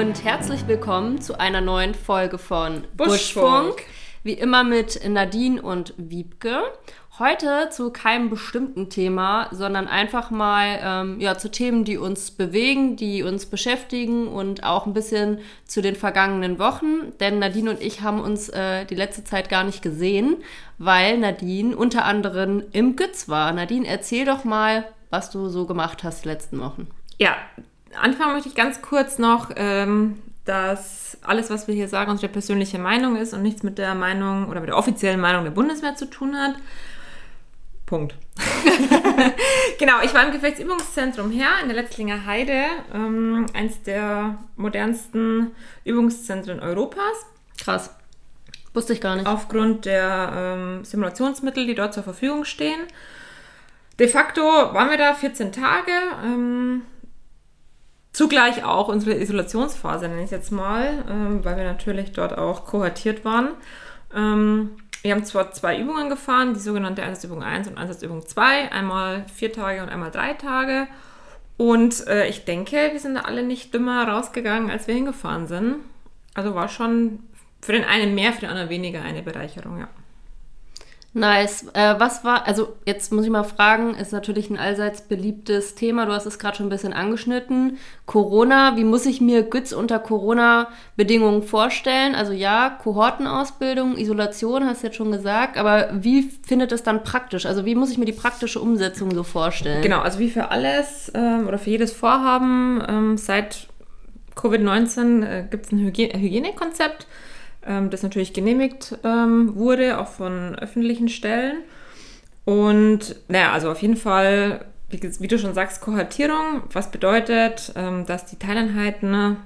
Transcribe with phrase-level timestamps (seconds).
[0.00, 3.76] und herzlich willkommen zu einer neuen Folge von Buschfunk.
[3.76, 3.82] Buschfunk.
[4.22, 6.62] Wie immer mit Nadine und Wiebke.
[7.18, 12.96] Heute zu keinem bestimmten Thema, sondern einfach mal ähm, ja, zu Themen, die uns bewegen,
[12.96, 17.12] die uns beschäftigen und auch ein bisschen zu den vergangenen Wochen.
[17.20, 20.36] Denn Nadine und ich haben uns äh, die letzte Zeit gar nicht gesehen,
[20.78, 23.52] weil Nadine unter anderem im Gütz war.
[23.52, 26.88] Nadine, erzähl doch mal, was du so gemacht hast die letzten Wochen.
[27.18, 27.36] Ja,
[27.94, 32.78] anfangen möchte ich ganz kurz noch, ähm, dass alles, was wir hier sagen, unsere persönliche
[32.78, 36.08] Meinung ist und nichts mit der Meinung oder mit der offiziellen Meinung der Bundeswehr zu
[36.08, 36.54] tun hat.
[37.86, 38.14] Punkt.
[39.78, 42.62] genau, ich war im Gefechtsübungszentrum her in der Letzlinger Heide,
[42.94, 45.50] ähm, eins der modernsten
[45.84, 47.26] Übungszentren Europas.
[47.62, 47.90] Krass.
[48.72, 49.26] Wusste ich gar nicht.
[49.26, 52.80] Aufgrund der ähm, Simulationsmittel, die dort zur Verfügung stehen.
[53.98, 55.92] De facto waren wir da 14 Tage.
[56.24, 56.82] Ähm,
[58.12, 62.64] zugleich auch unsere Isolationsphase, nenne ich es jetzt mal, ähm, weil wir natürlich dort auch
[62.66, 63.50] kohortiert waren.
[64.14, 64.70] Ähm,
[65.02, 69.52] wir haben zwar zwei Übungen gefahren, die sogenannte Einsatzübung 1 und Einsatzübung 2, einmal vier
[69.52, 70.88] Tage und einmal drei Tage.
[71.56, 75.76] Und äh, ich denke, wir sind da alle nicht dümmer rausgegangen, als wir hingefahren sind.
[76.34, 77.20] Also war schon
[77.60, 79.88] für den einen mehr, für den anderen weniger eine Bereicherung, ja.
[81.12, 81.66] Nice.
[81.74, 86.06] Äh, was war, also jetzt muss ich mal fragen, ist natürlich ein allseits beliebtes Thema.
[86.06, 87.78] Du hast es gerade schon ein bisschen angeschnitten.
[88.06, 92.14] Corona, wie muss ich mir Gütz unter Corona-Bedingungen vorstellen?
[92.14, 97.44] Also ja, Kohortenausbildung, Isolation, hast du jetzt schon gesagt, aber wie findet es dann praktisch?
[97.44, 99.82] Also wie muss ich mir die praktische Umsetzung so vorstellen?
[99.82, 103.66] Genau, also wie für alles ähm, oder für jedes Vorhaben ähm, seit
[104.36, 107.08] Covid-19 äh, gibt es ein Hygie Hygienekonzept
[107.66, 111.58] ähm, das natürlich genehmigt ähm, wurde, auch von öffentlichen Stellen.
[112.44, 118.06] Und naja, also auf jeden Fall, wie, wie du schon sagst, Kohortierung, was bedeutet, ähm,
[118.06, 119.36] dass die Teileinheiten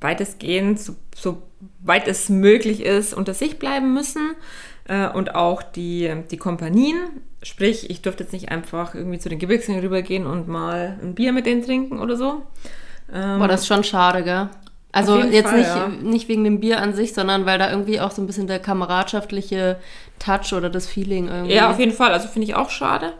[0.00, 1.42] weitestgehend, so, so
[1.80, 4.34] weit es möglich ist, unter sich bleiben müssen.
[4.86, 6.96] Äh, und auch die, die Kompanien,
[7.42, 11.32] sprich, ich durfte jetzt nicht einfach irgendwie zu den Gebirgshängen rübergehen und mal ein Bier
[11.32, 12.42] mit denen trinken oder so.
[13.10, 14.50] Boah, das ist schon schade, gell?
[14.98, 15.88] Also jetzt Fall, nicht, ja.
[15.88, 18.58] nicht wegen dem Bier an sich, sondern weil da irgendwie auch so ein bisschen der
[18.58, 19.76] kameradschaftliche
[20.18, 21.54] Touch oder das Feeling irgendwie.
[21.54, 22.12] Ja, auf jeden Fall.
[22.12, 23.12] Also finde ich auch schade.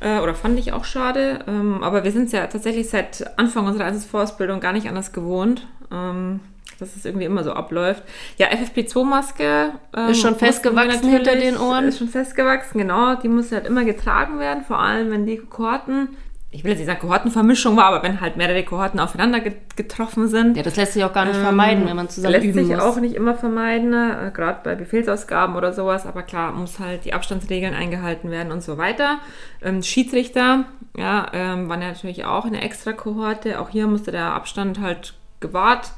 [0.00, 1.40] Äh, oder fand ich auch schade.
[1.48, 5.66] Ähm, aber wir sind es ja tatsächlich seit Anfang unserer Einsatzvorausbildung gar nicht anders gewohnt.
[5.92, 6.40] Ähm,
[6.78, 8.02] dass es irgendwie immer so abläuft.
[8.36, 11.88] Ja, FFP2-Maske ähm, ist schon festgewachsen hinter den Ohren.
[11.88, 13.14] Ist schon festgewachsen, genau.
[13.16, 16.08] Die muss halt immer getragen werden, vor allem wenn die Kohorten
[16.54, 20.56] ich will jetzt nicht sagen Kohortenvermischung war, aber wenn halt mehrere Kohorten aufeinander getroffen sind.
[20.56, 22.68] Ja, das lässt sich auch gar nicht ähm, vermeiden, wenn man zusammen lässt üben muss.
[22.68, 26.06] Lässt sich auch nicht immer vermeiden, äh, gerade bei Befehlsausgaben oder sowas.
[26.06, 29.18] Aber klar, muss halt die Abstandsregeln eingehalten werden und so weiter.
[29.62, 30.66] Ähm, Schiedsrichter,
[30.96, 33.58] ja, ähm, waren ja natürlich auch eine extra Kohorte.
[33.58, 35.90] Auch hier musste der Abstand halt gewahrt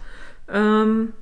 [0.50, 1.12] ähm,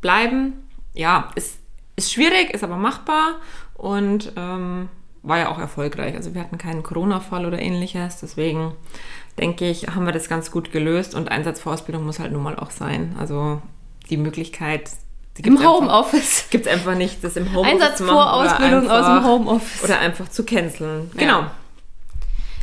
[0.00, 0.66] bleiben.
[0.94, 1.58] Ja, ist,
[1.94, 3.34] ist schwierig, ist aber machbar
[3.74, 4.88] und ähm,
[5.22, 6.14] war ja auch erfolgreich.
[6.14, 8.20] Also wir hatten keinen Corona-Fall oder ähnliches.
[8.20, 8.74] Deswegen
[9.38, 12.70] denke ich, haben wir das ganz gut gelöst und Einsatzvorausbildung muss halt nun mal auch
[12.70, 13.14] sein.
[13.18, 13.60] Also
[14.08, 14.90] die Möglichkeit.
[15.38, 16.46] Die Im Homeoffice.
[16.50, 19.84] Gibt es einfach nicht, das im Homeoffice Einsatzvorausbildung aus dem Homeoffice.
[19.84, 21.10] Oder einfach zu canceln.
[21.16, 21.40] Genau.
[21.40, 21.50] Ja.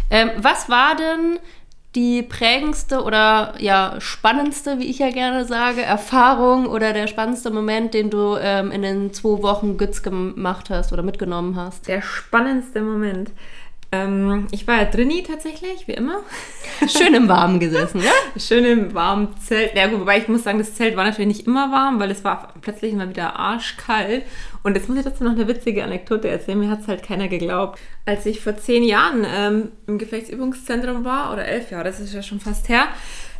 [0.09, 1.39] Ähm, was war denn
[1.95, 7.93] die prägendste oder ja spannendste, wie ich ja gerne sage, Erfahrung oder der spannendste Moment,
[7.93, 11.87] den du ähm, in den zwei Wochen Gütz gemacht hast oder mitgenommen hast?
[11.87, 13.31] Der spannendste Moment.
[13.89, 16.19] Ähm, ich war ja drinni tatsächlich, wie immer.
[16.87, 18.11] Schön im Warmen gesessen, ja?
[18.39, 19.75] Schön im warmen Zelt.
[19.75, 22.23] Ja, gut, wobei ich muss sagen, das Zelt war natürlich nicht immer warm, weil es
[22.25, 24.25] war plötzlich immer wieder arschkalt.
[24.67, 26.59] Und jetzt muss ich dazu noch eine witzige Anekdote erzählen.
[26.59, 27.79] Mir hat es halt keiner geglaubt.
[28.05, 32.21] Als ich vor zehn Jahren ähm, im Gefechtsübungszentrum war, oder elf Jahre, das ist ja
[32.21, 32.89] schon fast her,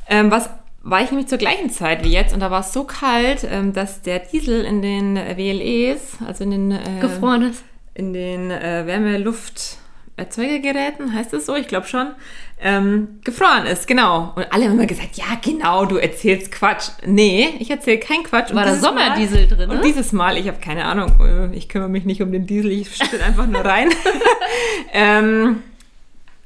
[0.07, 0.49] ähm, was
[0.83, 3.73] war ich nämlich zur gleichen Zeit wie jetzt und da war es so kalt, ähm,
[3.73, 7.61] dass der Diesel in den WLEs, also in den äh, gefroren ist,
[7.93, 9.79] in den äh, Wärmeluft
[10.17, 11.55] Erzeugergeräten, heißt es so?
[11.55, 12.07] Ich glaube schon.
[12.59, 14.33] Ähm, gefroren ist, genau.
[14.35, 16.89] Und alle haben immer gesagt, ja, genau, du erzählst Quatsch.
[17.05, 18.51] Nee, ich erzähle kein Quatsch.
[18.53, 19.69] War da Sommerdiesel Mal, drin?
[19.69, 22.71] Und dieses Mal, ich habe keine Ahnung, äh, ich kümmere mich nicht um den Diesel,
[22.71, 23.89] ich stelle einfach nur rein.
[24.91, 25.61] ähm,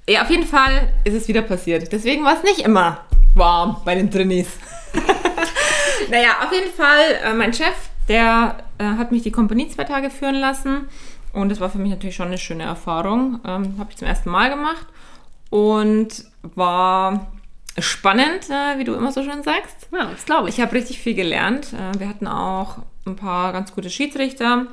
[0.10, 1.92] ja, auf jeden Fall ist es wieder passiert.
[1.94, 4.50] Deswegen war es nicht immer warm bei den Trainees.
[6.10, 7.76] naja, auf jeden Fall, äh, mein Chef,
[8.10, 10.90] der äh, hat mich die Kompanie zwei Tage führen lassen
[11.34, 13.40] und das war für mich natürlich schon eine schöne Erfahrung.
[13.46, 14.86] Ähm, Habe ich zum ersten Mal gemacht
[15.50, 17.32] und war
[17.78, 19.88] spannend, äh, wie du immer so schön sagst.
[19.92, 20.58] Ja, das glaube ich.
[20.58, 21.74] Ich habe richtig viel gelernt.
[21.74, 24.68] Äh, wir hatten auch ein paar ganz gute Schiedsrichter,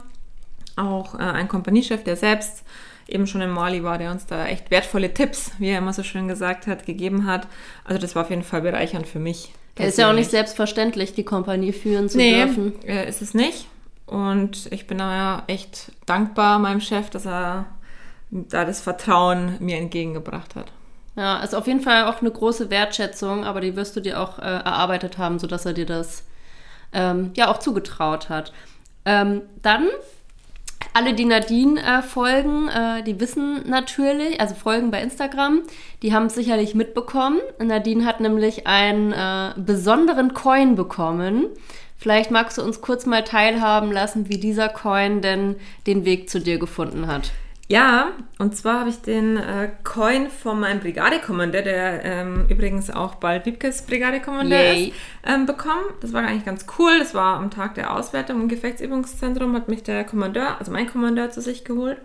[0.77, 2.65] auch äh, ein Kompaniechef, der selbst
[3.07, 6.03] eben schon in Mali war, der uns da echt wertvolle Tipps, wie er immer so
[6.03, 7.47] schön gesagt hat, gegeben hat.
[7.85, 9.53] Also das war auf jeden Fall bereichernd für mich.
[9.79, 12.73] Ist ja auch nicht selbstverständlich, die Kompanie führen zu nee, dürfen.
[12.85, 13.69] Äh, ist es nicht.
[14.09, 17.67] Und ich bin da ja echt dankbar meinem Chef, dass er
[18.31, 20.73] da das Vertrauen mir entgegengebracht hat.
[21.17, 24.39] Ja, ist auf jeden Fall auch eine große Wertschätzung, aber die wirst du dir auch
[24.39, 26.25] äh, erarbeitet haben, sodass er dir das
[26.93, 28.53] ähm, ja auch zugetraut hat.
[29.05, 29.89] Ähm, dann
[30.95, 35.63] alle, die Nadine äh, folgen, äh, die wissen natürlich, also folgen bei Instagram,
[36.03, 37.39] die haben es sicherlich mitbekommen.
[37.59, 41.47] Nadine hat nämlich einen äh, besonderen Coin bekommen.
[41.99, 45.57] Vielleicht magst du uns kurz mal teilhaben lassen, wie dieser Coin denn
[45.87, 47.33] den Weg zu dir gefunden hat.
[47.71, 53.17] Ja, und zwar habe ich den äh, Coin von meinem Brigadekommandeur, der ähm, übrigens auch
[53.17, 54.93] bald Wiebkes Brigadekommandeur ist,
[55.27, 55.85] ähm, bekommen.
[56.01, 56.99] Das war eigentlich ganz cool.
[56.99, 61.31] Das war am Tag der Auswertung im Gefechtsübungszentrum, hat mich der Kommandeur, also mein Kommandeur,
[61.31, 61.99] zu sich geholt.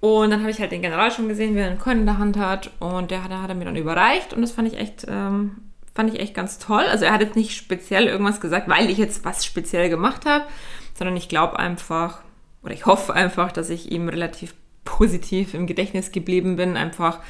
[0.00, 2.18] Und dann habe ich halt den General schon gesehen, wie er einen Coin in der
[2.18, 2.70] Hand hat.
[2.78, 4.34] Und der hat, hat er mir dann überreicht.
[4.34, 5.52] Und das fand ich echt, ähm,
[5.94, 6.84] fand ich echt ganz toll.
[6.90, 10.44] Also er hat jetzt nicht speziell irgendwas gesagt, weil ich jetzt was speziell gemacht habe,
[10.96, 12.20] sondern ich glaube einfach,
[12.62, 14.54] oder ich hoffe einfach, dass ich ihm relativ
[14.84, 17.20] positiv im Gedächtnis geblieben bin, einfach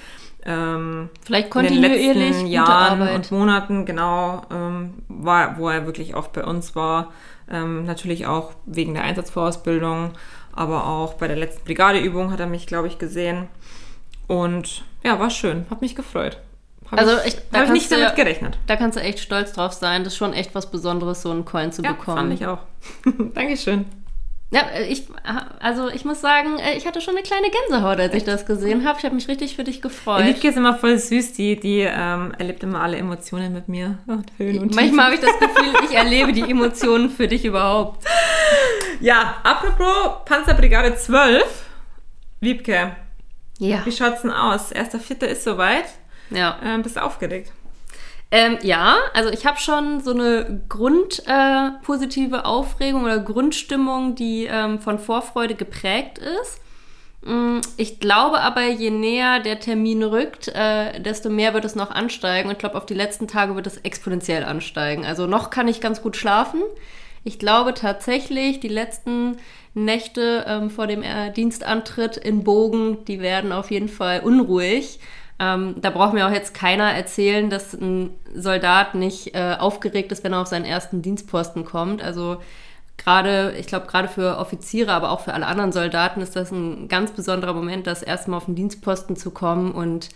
[0.46, 6.14] ähm, vielleicht kontinuierlich in den letzten Jahren und Monaten genau ähm, war, wo er wirklich
[6.16, 7.12] oft bei uns war,
[7.50, 10.12] ähm, natürlich auch wegen der Einsatzvorausbildung,
[10.52, 13.48] aber auch bei der letzten Brigadeübung hat er mich, glaube ich, gesehen
[14.26, 16.38] und ja, war schön, hat mich gefreut.
[16.94, 18.58] Hab also ich, da habe ich nicht damit gerechnet.
[18.66, 20.04] Da kannst du echt stolz drauf sein.
[20.04, 22.18] Das ist schon echt was Besonderes, so einen Coin zu ja, bekommen.
[22.18, 22.58] fand ich auch.
[23.34, 23.86] Dankeschön.
[24.50, 25.08] Ja, ich,
[25.58, 28.86] also ich muss sagen, äh, ich hatte schon eine kleine Gänsehaut, als ich das gesehen
[28.86, 28.98] habe.
[29.00, 30.24] Ich habe mich richtig für dich gefreut.
[30.24, 33.98] Liebke ist immer voll süß, die, die ähm, erlebt immer alle Emotionen mit mir.
[34.06, 38.04] Oh, Manchmal habe ich das Gefühl, ich erlebe die Emotionen für dich überhaupt.
[39.00, 41.42] Ja, apropos Panzerbrigade 12,
[42.40, 42.94] Liebke.
[43.58, 43.84] Ja.
[43.84, 44.70] Wie schaut's denn aus?
[44.70, 45.86] Erster Vierter ist soweit.
[46.30, 46.58] Ja.
[46.64, 47.52] Ähm, bist du aufgeregt?
[48.30, 54.80] Ähm, ja, also ich habe schon so eine grundpositive äh, Aufregung oder Grundstimmung, die ähm,
[54.80, 56.60] von Vorfreude geprägt ist.
[57.22, 61.90] Mm, ich glaube aber, je näher der Termin rückt, äh, desto mehr wird es noch
[61.90, 62.48] ansteigen.
[62.48, 65.04] Und ich glaube, auf die letzten Tage wird es exponentiell ansteigen.
[65.04, 66.60] Also noch kann ich ganz gut schlafen.
[67.22, 69.36] Ich glaube tatsächlich, die letzten
[69.72, 74.98] Nächte ähm, vor dem äh, Dienstantritt in Bogen, die werden auf jeden Fall unruhig.
[75.44, 80.24] Ähm, da braucht mir auch jetzt keiner erzählen, dass ein Soldat nicht äh, aufgeregt ist,
[80.24, 82.02] wenn er auf seinen ersten Dienstposten kommt.
[82.02, 82.38] Also
[82.96, 86.88] gerade, ich glaube, gerade für Offiziere, aber auch für alle anderen Soldaten ist das ein
[86.88, 89.72] ganz besonderer Moment, das erste Mal auf den Dienstposten zu kommen.
[89.72, 90.08] Und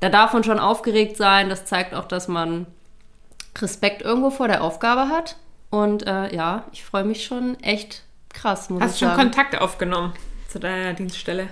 [0.00, 1.48] da darf man schon aufgeregt sein.
[1.48, 2.66] Das zeigt auch, dass man
[3.58, 5.36] Respekt irgendwo vor der Aufgabe hat.
[5.70, 8.68] Und äh, ja, ich freue mich schon echt krass.
[8.78, 10.12] Hast du schon Kontakt aufgenommen
[10.48, 11.48] zu deiner Dienststelle?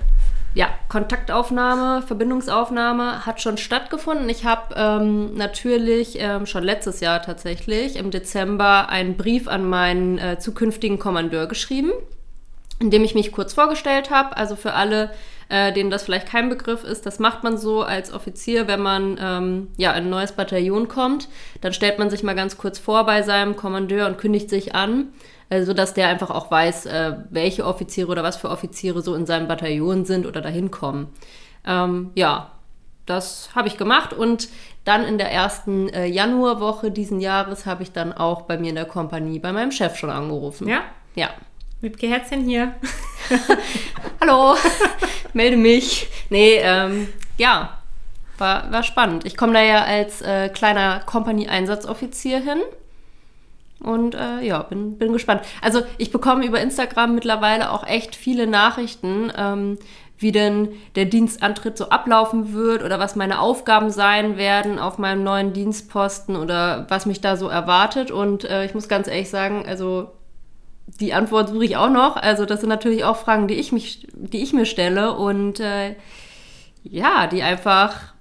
[0.56, 4.26] Ja, Kontaktaufnahme, Verbindungsaufnahme hat schon stattgefunden.
[4.30, 10.16] Ich habe ähm, natürlich ähm, schon letztes Jahr tatsächlich im Dezember einen Brief an meinen
[10.16, 11.90] äh, zukünftigen Kommandeur geschrieben,
[12.80, 14.34] in dem ich mich kurz vorgestellt habe.
[14.38, 15.10] Also für alle,
[15.50, 19.18] äh, denen das vielleicht kein Begriff ist, das macht man so als Offizier, wenn man
[19.20, 21.28] ähm, ja in ein neues Bataillon kommt.
[21.60, 25.08] Dann stellt man sich mal ganz kurz vor bei seinem Kommandeur und kündigt sich an
[25.48, 29.26] äh, sodass der einfach auch weiß, äh, welche Offiziere oder was für Offiziere so in
[29.26, 31.08] seinem Bataillon sind oder dahin kommen.
[31.66, 32.52] Ähm, ja,
[33.06, 34.48] das habe ich gemacht und
[34.84, 38.76] dann in der ersten äh, Januarwoche diesen Jahres habe ich dann auch bei mir in
[38.76, 40.68] der Kompanie bei meinem Chef schon angerufen.
[40.68, 40.82] Ja?
[41.14, 41.30] Ja.
[41.80, 42.74] Wiebke Herzchen hier.
[44.20, 44.56] Hallo,
[45.32, 46.08] melde mich.
[46.30, 47.78] Nee, ähm, ja,
[48.38, 49.24] war, war spannend.
[49.24, 52.60] Ich komme da ja als äh, kleiner Kompanie-Einsatzoffizier hin.
[53.86, 55.42] Und äh, ja, bin, bin gespannt.
[55.62, 59.78] Also ich bekomme über Instagram mittlerweile auch echt viele Nachrichten, ähm,
[60.18, 65.22] wie denn der Dienstantritt so ablaufen wird oder was meine Aufgaben sein werden auf meinem
[65.22, 68.10] neuen Dienstposten oder was mich da so erwartet.
[68.10, 70.10] Und äh, ich muss ganz ehrlich sagen, also
[70.98, 72.16] die Antwort suche ich auch noch.
[72.16, 75.94] Also das sind natürlich auch Fragen, die ich mich, die ich mir stelle und äh,
[76.82, 78.15] ja, die einfach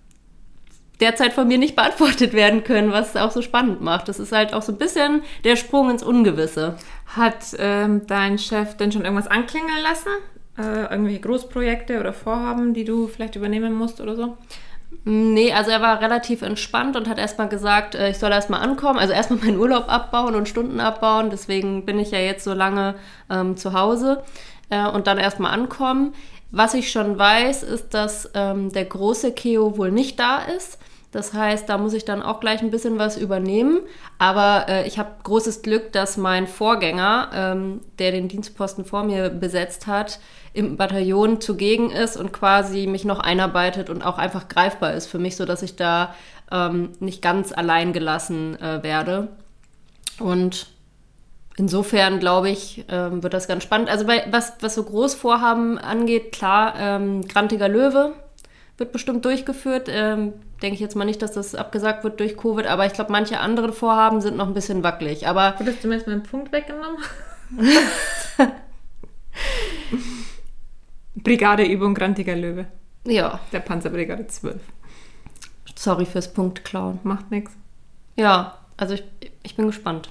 [1.00, 4.08] derzeit von mir nicht beantwortet werden können, was es auch so spannend macht.
[4.08, 6.76] Das ist halt auch so ein bisschen der Sprung ins Ungewisse.
[7.08, 10.10] Hat ähm, dein Chef denn schon irgendwas anklingeln lassen?
[10.58, 14.38] Äh, irgendwelche Großprojekte oder Vorhaben, die du vielleicht übernehmen musst oder so?
[15.04, 18.98] Nee, also er war relativ entspannt und hat erstmal gesagt, äh, ich soll erstmal ankommen,
[18.98, 21.30] also erstmal meinen Urlaub abbauen und Stunden abbauen.
[21.30, 22.96] Deswegen bin ich ja jetzt so lange
[23.30, 24.24] ähm, zu Hause
[24.70, 26.14] äh, und dann erstmal ankommen.
[26.58, 30.78] Was ich schon weiß, ist, dass ähm, der große Keo wohl nicht da ist.
[31.12, 33.82] Das heißt, da muss ich dann auch gleich ein bisschen was übernehmen.
[34.20, 39.28] Aber äh, ich habe großes Glück, dass mein Vorgänger, ähm, der den Dienstposten vor mir
[39.28, 40.22] besetzt hat,
[40.54, 45.20] im Bataillon zugegen ist und quasi mich noch einarbeitet und auch einfach greifbar ist für
[45.20, 46.16] mich, sodass ich da
[46.54, 49.28] ähm, nicht ganz allein gelassen äh, werde.
[50.20, 50.68] Und
[51.58, 53.90] insofern glaube ich, ähm, wird das ganz spannend.
[53.90, 58.14] Also bei, was, was so Großvorhaben angeht, klar, ähm, Grantiger Löwe
[58.78, 59.88] wird bestimmt durchgeführt.
[59.90, 63.12] Ähm, denke ich jetzt mal nicht, dass das abgesagt wird durch Covid, aber ich glaube,
[63.12, 65.28] manche andere Vorhaben sind noch ein bisschen wackelig.
[65.28, 66.98] Aber Würdest du mir jetzt meinen Punkt weggenommen?
[71.16, 72.68] Brigadeübung Grantiger Löwe.
[73.06, 74.60] ja, Der Panzerbrigade 12.
[75.76, 77.00] sorry fürs Punkt klauen.
[77.04, 77.52] Macht nichts.
[78.18, 79.04] Ja, also ich,
[79.44, 80.10] ich bin gespannt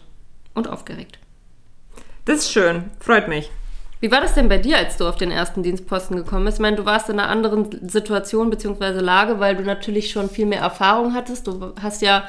[0.55, 1.19] und aufgeregt.
[2.25, 2.91] Das ist schön.
[3.01, 3.51] Freut mich.
[4.01, 6.59] Wie war das denn bei dir, als du auf den ersten Dienstposten gekommen bist?
[6.59, 9.01] Ich meine, du warst in einer anderen Situation bzw.
[9.01, 11.47] Lage, weil du natürlich schon viel mehr Erfahrung hattest.
[11.47, 12.25] Du hast ja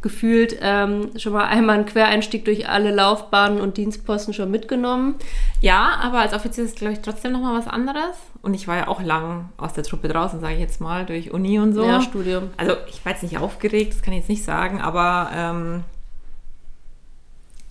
[0.00, 5.16] gefühlt ähm, schon mal einmal einen Quereinstieg durch alle Laufbahnen und Dienstposten schon mitgenommen.
[5.60, 8.16] Ja, aber als Offizier ist, glaube ich, trotzdem nochmal was anderes.
[8.40, 11.32] Und ich war ja auch lang aus der Truppe draußen, sage ich jetzt mal, durch
[11.32, 11.84] Uni und so.
[11.84, 12.50] Ja, Studium.
[12.56, 15.84] Also ich war jetzt nicht aufgeregt, das kann ich jetzt nicht sagen, aber ähm,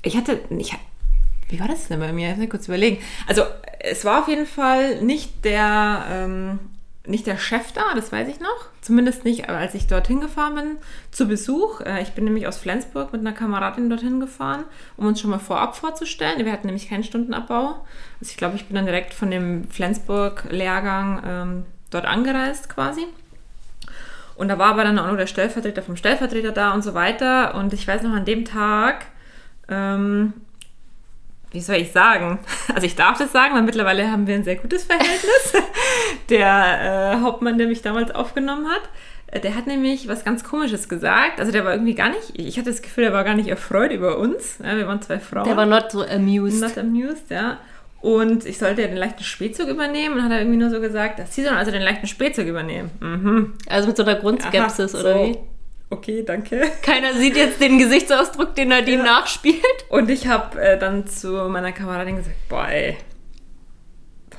[0.01, 0.77] ich hatte, ich,
[1.49, 2.31] wie war das denn bei mir?
[2.31, 3.01] Ich muss kurz überlegen.
[3.27, 3.43] Also
[3.79, 6.59] es war auf jeden Fall nicht der, ähm,
[7.05, 8.67] nicht der Chef da, das weiß ich noch.
[8.81, 10.77] Zumindest nicht, als ich dorthin gefahren bin
[11.11, 11.81] zu Besuch.
[11.81, 14.65] Äh, Ich bin nämlich aus Flensburg mit einer Kameradin dorthin gefahren,
[14.97, 16.43] um uns schon mal vorab vorzustellen.
[16.45, 17.85] Wir hatten nämlich keinen Stundenabbau.
[18.19, 23.05] Also ich glaube, ich bin dann direkt von dem Flensburg-Lehrgang ähm, dort angereist quasi.
[24.35, 27.55] Und da war aber dann auch nur der Stellvertreter vom Stellvertreter da und so weiter.
[27.55, 29.05] Und ich weiß noch, an dem Tag,
[29.67, 30.33] ähm,
[31.57, 32.37] wie soll ich sagen?
[32.73, 35.53] Also ich darf das sagen, weil mittlerweile haben wir ein sehr gutes Verhältnis.
[36.29, 38.83] der äh, Hauptmann, der mich damals aufgenommen hat,
[39.25, 41.39] äh, der hat nämlich was ganz Komisches gesagt.
[41.39, 43.91] Also der war irgendwie gar nicht, ich hatte das Gefühl, der war gar nicht erfreut
[43.91, 44.59] über uns.
[44.63, 45.45] Ja, wir waren zwei Frauen.
[45.45, 46.61] Der war not so amused.
[46.61, 47.57] Not amused, ja.
[48.01, 51.17] Und ich sollte ja den leichten Spätzug übernehmen und hat er irgendwie nur so gesagt,
[51.17, 52.91] dass sie sollen also den leichten Spätzug übernehmen.
[52.99, 53.53] Mhm.
[53.67, 55.25] Also mit so einer Grundskepsis Aha, oder so.
[55.25, 55.37] wie?
[55.89, 56.61] Okay, danke.
[56.81, 59.19] Keiner sieht jetzt den Gesichtsausdruck, den Nadine Ja.
[59.19, 59.63] nachspielt.
[59.89, 62.97] Und ich habe äh, dann zu meiner Kameradin gesagt, boah, ey,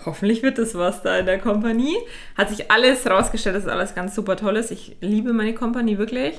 [0.04, 1.96] hoffentlich wird das was da in der Kompanie.
[2.36, 4.70] Hat sich alles rausgestellt, dass alles ganz super toll ist.
[4.70, 6.38] Ich liebe meine Kompanie wirklich.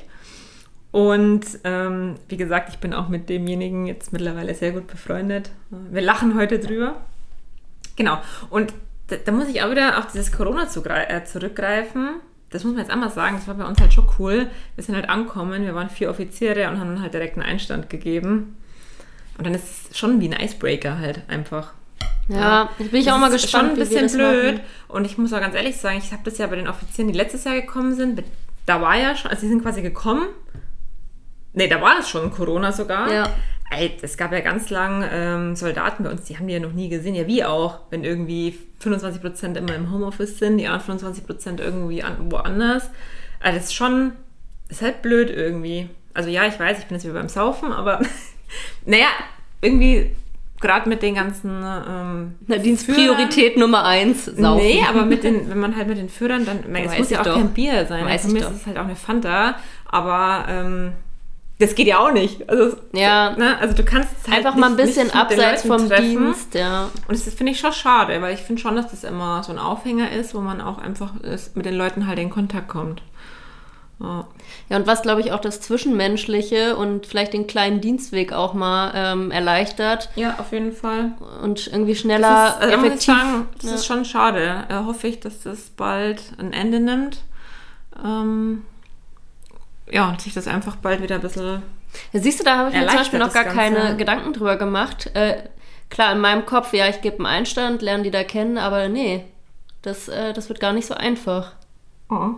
[0.92, 5.52] Und ähm, wie gesagt, ich bin auch mit demjenigen jetzt mittlerweile sehr gut befreundet.
[5.70, 6.96] Wir lachen heute drüber.
[7.96, 8.20] Genau.
[8.50, 8.74] Und
[9.08, 12.22] da, da muss ich auch wieder auf dieses Corona äh, zurückgreifen.
[12.50, 14.50] Das muss man jetzt einmal sagen, das war bei uns halt schon cool.
[14.76, 17.90] Wir sind halt angekommen, wir waren vier Offiziere und haben dann halt direkt einen Einstand
[17.90, 18.58] gegeben.
[19.38, 21.74] Und dann ist es schon wie ein Icebreaker halt einfach.
[22.28, 24.56] Ja, ich bin ich auch mal Das ist gespannt, Schon ein bisschen blöd.
[24.56, 24.66] machen.
[24.88, 27.18] Und ich muss auch ganz ehrlich sagen, ich habe das ja bei den Offizieren, die
[27.18, 28.24] letztes Jahr gekommen sind,
[28.66, 30.28] da war ja schon, also die sind quasi gekommen.
[31.54, 33.12] Nee, da war es schon Corona sogar.
[33.12, 33.30] Ja.
[34.02, 36.90] Es gab ja ganz lang ähm, Soldaten bei uns, die haben die ja noch nie
[36.90, 37.14] gesehen.
[37.16, 42.32] Ja, wie auch, wenn irgendwie 25% immer im Homeoffice sind, die anderen 25% irgendwie an,
[42.32, 42.90] woanders.
[43.40, 44.14] Also das ist schon,
[44.70, 45.90] ist halt blöd irgendwie.
[46.14, 48.02] Also ja, ich weiß, ich bin jetzt wieder beim Saufen, aber
[48.86, 49.08] naja,
[49.62, 50.16] irgendwie
[50.60, 54.64] gerade mit den ganzen ähm, Nadines Führern- Priorität Nummer eins, saufen.
[54.66, 57.22] Nee, aber mit den, wenn man halt mit den Führern dann, es Weiß muss ja
[57.22, 57.36] auch doch.
[57.36, 58.04] kein Bier sein.
[58.04, 60.94] Weiß ich mir ist es halt auch eine Fanta, aber ähm,
[61.60, 62.50] das geht ja auch nicht.
[62.50, 63.32] Also, Ja.
[63.38, 63.58] ne?
[63.60, 66.10] also du kannst es halt Einfach nicht, mal ein bisschen abseits vom treffen.
[66.10, 66.90] Dienst, ja.
[67.08, 69.60] Und das finde ich schon schade, weil ich finde schon, dass das immer so ein
[69.60, 71.14] Aufhänger ist, wo man auch einfach
[71.56, 73.02] mit den Leuten halt in Kontakt kommt.
[74.02, 74.26] Ja.
[74.70, 78.94] Ja, und was, glaube ich, auch das Zwischenmenschliche und vielleicht den kleinen Dienstweg auch mal
[78.96, 81.12] ähm, erleichtert ja, auf jeden Fall.
[81.44, 83.04] und irgendwie schneller, Das ist, also effektiv.
[83.04, 83.76] sagen, das ja.
[83.76, 84.64] ist schon schade.
[84.70, 87.24] Äh, hoffe ich, dass das bald ein Ende nimmt.
[88.02, 88.64] Ähm,
[89.92, 91.62] ja, und sich das einfach bald wieder ein bisschen
[92.14, 93.58] Ja, siehst du, da habe ich mir zum Beispiel noch gar Ganze.
[93.58, 95.12] keine Gedanken drüber gemacht.
[95.16, 95.44] Äh,
[95.90, 99.26] klar, in meinem Kopf, ja, ich gebe einen Einstand, lerne die da kennen, aber nee,
[99.82, 101.54] das, äh, das wird gar nicht so einfach.
[102.10, 102.32] Oh.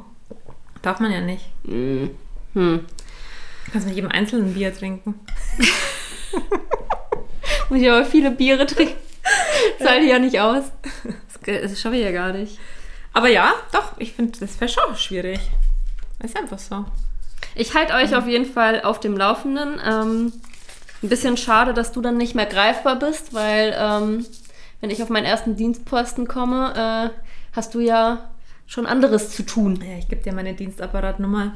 [0.82, 1.46] Darf man ja nicht.
[1.66, 2.12] Hm.
[2.54, 5.20] Du kannst mit jedem einzelnen Bier trinken.
[7.70, 8.96] Muss ich aber viele Biere trinken.
[9.80, 10.66] Das halte ich ja nicht aus.
[11.46, 12.60] Das, das schaffe ich ja gar nicht.
[13.14, 15.40] Aber ja, doch, ich finde, das wäre schon schwierig.
[16.24, 16.86] Ist einfach so.
[17.56, 19.80] Ich halte euch auf jeden Fall auf dem Laufenden.
[19.86, 20.34] Ähm,
[21.04, 24.26] ein bisschen schade, dass du dann nicht mehr greifbar bist, weil ähm,
[24.82, 28.30] wenn ich auf meinen ersten Dienstposten komme, äh, hast du ja
[28.68, 29.84] schon anderes zu tun.
[29.86, 31.54] Ja, ich gebe dir meine Dienstapparatnummer.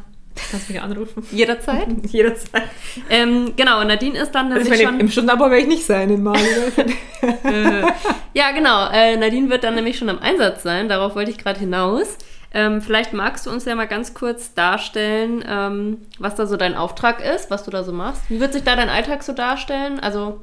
[0.52, 1.24] Kannst mich anrufen.
[1.32, 1.88] Jederzeit.
[2.08, 2.64] Jederzeit.
[3.10, 5.12] ähm, genau, Nadine ist dann Also nämlich ich meine, im schon.
[5.12, 6.40] Stundenabbau werde ich nicht sein in Mali.
[8.34, 8.90] Ja, genau.
[8.92, 10.90] Äh, Nadine wird dann nämlich schon im Einsatz sein.
[10.90, 12.18] Darauf wollte ich gerade hinaus.
[12.58, 16.74] Ähm, vielleicht magst du uns ja mal ganz kurz darstellen, ähm, was da so dein
[16.74, 18.22] Auftrag ist, was du da so machst.
[18.30, 20.00] Wie wird sich da dein Alltag so darstellen?
[20.00, 20.40] Also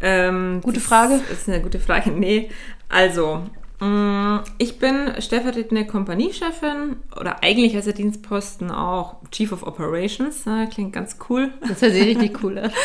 [0.00, 1.20] Ähm, Gute das Frage.
[1.30, 2.10] ist eine gute Frage.
[2.16, 2.50] Nee,
[2.88, 3.42] also,
[3.80, 10.44] mh, ich bin stellvertretende Kompaniechefin oder eigentlich als Dienstposten auch Chief of Operations.
[10.70, 11.52] klingt ganz cool.
[11.68, 12.72] das hört sich richtig cool an.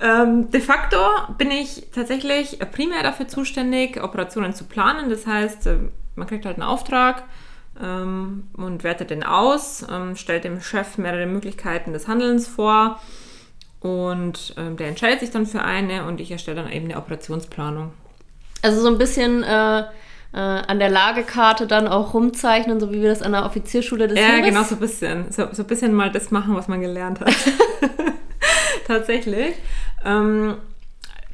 [0.00, 0.98] Ähm, de facto
[1.38, 5.08] bin ich tatsächlich primär dafür zuständig, Operationen zu planen.
[5.08, 5.78] Das heißt, äh,
[6.16, 7.24] man kriegt halt einen Auftrag
[7.82, 13.00] ähm, und wertet den aus, ähm, stellt dem Chef mehrere Möglichkeiten des Handelns vor
[13.80, 17.92] und ähm, der entscheidet sich dann für eine und ich erstelle dann eben eine Operationsplanung.
[18.62, 19.84] Also so ein bisschen äh, äh,
[20.32, 24.26] an der Lagekarte dann auch rumzeichnen, so wie wir das an der Offizierschule des Ja,
[24.26, 24.46] Heeres.
[24.48, 25.30] genau, so ein bisschen.
[25.30, 27.28] So, so ein bisschen mal das machen, was man gelernt hat.
[28.86, 29.54] Tatsächlich.
[30.04, 30.56] Ähm,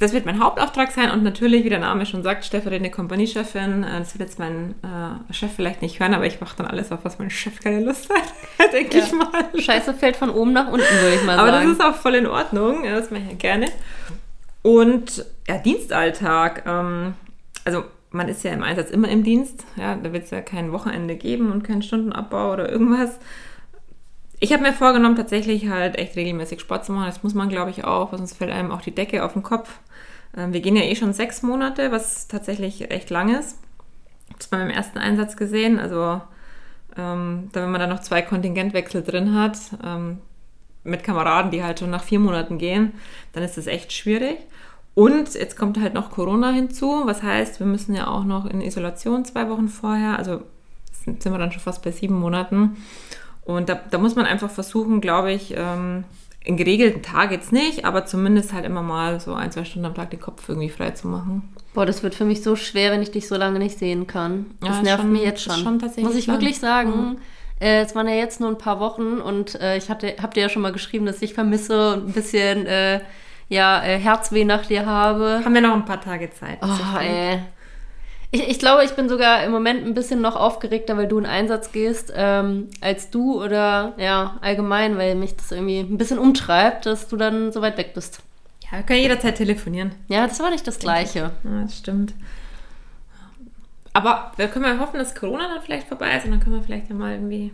[0.01, 3.85] das wird mein Hauptauftrag sein und natürlich, wie der Name schon sagt, stellvertretende Kompaniechefin.
[3.85, 6.91] Äh, Das wird jetzt mein äh, Chef vielleicht nicht hören, aber ich mache dann alles,
[6.91, 9.05] auf was mein Chef keine Lust hat, denke Ja.
[9.05, 9.29] ich mal.
[9.57, 11.69] Scheiße fällt von oben nach unten, würde ich mal Aber sagen.
[11.69, 13.67] das ist auch voll in Ordnung, das mache ich ja gerne.
[14.63, 16.65] Und ja, Dienstalltag.
[16.67, 17.15] Ähm,
[17.65, 19.65] also man ist ja im Einsatz immer im Dienst.
[19.77, 23.19] Ja, da wird es ja kein Wochenende geben und keinen Stundenabbau oder irgendwas.
[24.41, 27.07] Ich habe mir vorgenommen, tatsächlich halt echt regelmäßig Sport zu machen.
[27.07, 29.79] Das muss man, glaube ich, auch, sonst fällt einem auch die Decke auf den Kopf.
[30.37, 33.59] Ähm, wir gehen ja eh schon sechs Monate, was tatsächlich echt lang ist.
[34.37, 35.79] Das bei meinem ersten Einsatz gesehen.
[35.79, 36.21] Also
[36.97, 40.19] ähm, da, wenn man dann noch zwei Kontingentwechsel drin hat, ähm,
[40.83, 42.93] mit Kameraden, die halt schon nach vier Monaten gehen,
[43.33, 44.39] dann ist das echt schwierig.
[44.95, 48.61] Und jetzt kommt halt noch Corona hinzu, was heißt, wir müssen ja auch noch in
[48.61, 50.43] Isolation zwei Wochen vorher, also
[51.05, 52.77] sind sind wir dann schon fast bei sieben Monaten.
[53.45, 56.05] Und da, da muss man einfach versuchen, glaube ich, ähm,
[56.43, 59.95] in geregelten Tag jetzt nicht, aber zumindest halt immer mal so ein, zwei Stunden am
[59.95, 61.55] Tag den Kopf irgendwie frei zu machen.
[61.75, 64.47] Boah, das wird für mich so schwer, wenn ich dich so lange nicht sehen kann.
[64.61, 65.57] Das Ja, nervt schon- mich jetzt schon.
[65.57, 67.19] schon Muss ich wirklich sagen.
[67.61, 70.41] Äh, es waren ja jetzt nur ein paar Wochen und äh, ich hatte, hab dir
[70.45, 73.01] ja schon mal geschrieben, dass ich vermisse und ein bisschen äh,
[73.51, 75.43] ja, äh, Herzweh nach dir habe.
[75.45, 76.59] Haben wir noch ein paar Tage Zeit.
[76.63, 77.41] Oh, ey.
[78.33, 81.27] Ich, ich glaube, ich bin sogar im Moment ein bisschen noch aufgeregter, weil du in
[81.27, 86.87] Einsatz gehst, ähm, als du oder ja, allgemein, weil mich das irgendwie ein bisschen umtreibt,
[86.87, 88.21] dass du dann so weit weg bist.
[88.65, 89.93] Ja, wir können jederzeit telefonieren.
[90.09, 91.33] Ja, das war nicht das Gleiche.
[91.43, 92.15] Ja, das stimmt.
[93.93, 96.63] Aber wir können mal hoffen, dass Corona dann vielleicht vorbei ist und dann können wir
[96.63, 97.53] vielleicht ja mal irgendwie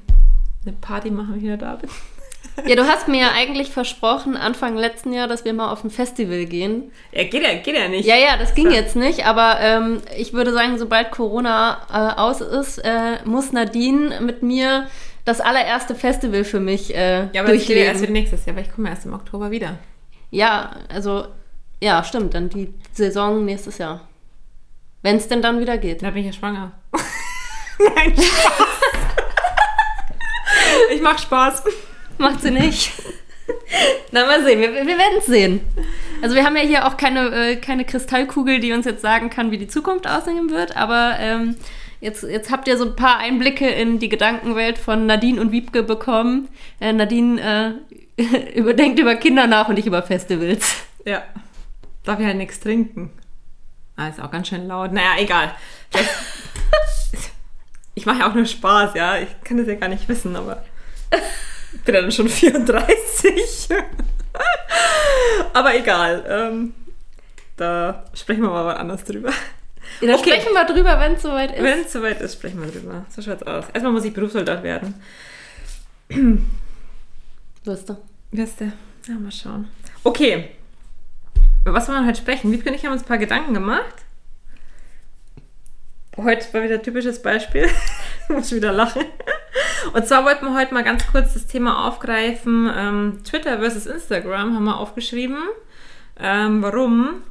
[0.65, 1.89] eine Party machen, wenn ich wieder da bin.
[2.65, 5.91] Ja, du hast mir ja eigentlich versprochen, Anfang letzten Jahr, dass wir mal auf ein
[5.91, 6.91] Festival gehen.
[7.13, 8.07] Ja, geht ja, geht ja nicht.
[8.07, 8.75] Ja, ja, das ging So.
[8.75, 14.21] jetzt nicht, aber ähm, ich würde sagen, sobald Corona äh, aus ist, äh, muss Nadine
[14.21, 14.87] mit mir
[15.27, 17.83] das allererste Festival für mich äh, Ja, aber geht ja durchleben.
[17.85, 19.79] erst wieder nächstes Jahr, weil ich komme erst im Oktober wieder.
[20.31, 21.27] Ja, also,
[21.83, 24.09] ja, stimmt, dann die Saison nächstes Jahr.
[25.03, 26.03] Wenn es denn dann wieder geht.
[26.03, 26.73] Da bin ich ja schwanger.
[27.79, 28.81] Nein, Spaß.
[30.95, 31.63] ich mach Spaß.
[32.19, 32.93] Macht sie nicht.
[34.11, 35.61] Na, mal sehen, wir, wir werden es sehen.
[36.23, 39.51] Also wir haben ja hier auch keine, äh, keine Kristallkugel, die uns jetzt sagen kann,
[39.51, 41.57] wie die Zukunft aussehen wird, aber ähm,
[42.01, 45.83] jetzt, jetzt habt ihr so ein paar Einblicke in die Gedankenwelt von Nadine und Wiebke
[45.83, 46.49] bekommen.
[46.81, 47.79] Äh, Nadine
[48.19, 50.77] äh, überdenkt über Kinder nach und ich über Festivals.
[51.05, 51.23] Ja.
[52.05, 53.11] Darf ich halt nichts trinken.
[53.97, 54.93] Ah, ist auch ganz schön laut.
[54.93, 55.55] Naja, egal.
[57.99, 59.17] Ich mache ja auch nur Spaß, ja.
[59.17, 60.63] Ich kann das ja gar nicht wissen, aber
[61.85, 63.69] bin ja dann schon 34.
[65.53, 66.25] aber egal.
[66.29, 66.75] Ähm,
[67.57, 69.31] da sprechen wir mal was anders drüber.
[70.01, 70.33] Ja, da Okay.
[70.33, 71.63] sprechen wir drüber, wenn es soweit ist.
[71.63, 73.07] Wenn es soweit ist, sprechen wir drüber.
[73.09, 73.65] So schaut's aus.
[73.73, 74.95] Erstmal muss ich Berufssoldat werden.
[77.65, 77.97] Wirst du.
[78.33, 78.73] Wirst du?
[79.09, 79.69] Ja, mal schauen.
[80.05, 80.51] Okay.
[81.65, 82.53] Über was wollen wir heute sprechen?
[82.53, 83.95] Wiebke und ich haben uns ein paar Gedanken gemacht.
[86.17, 87.69] Heute war wieder ein typisches Beispiel.
[88.23, 89.05] ich muss wieder lachen.
[89.93, 92.71] Und zwar wollten wir heute mal ganz kurz das Thema aufgreifen.
[92.75, 95.39] Ähm, Twitter versus Instagram haben wir aufgeschrieben.
[96.19, 97.23] Ähm, warum?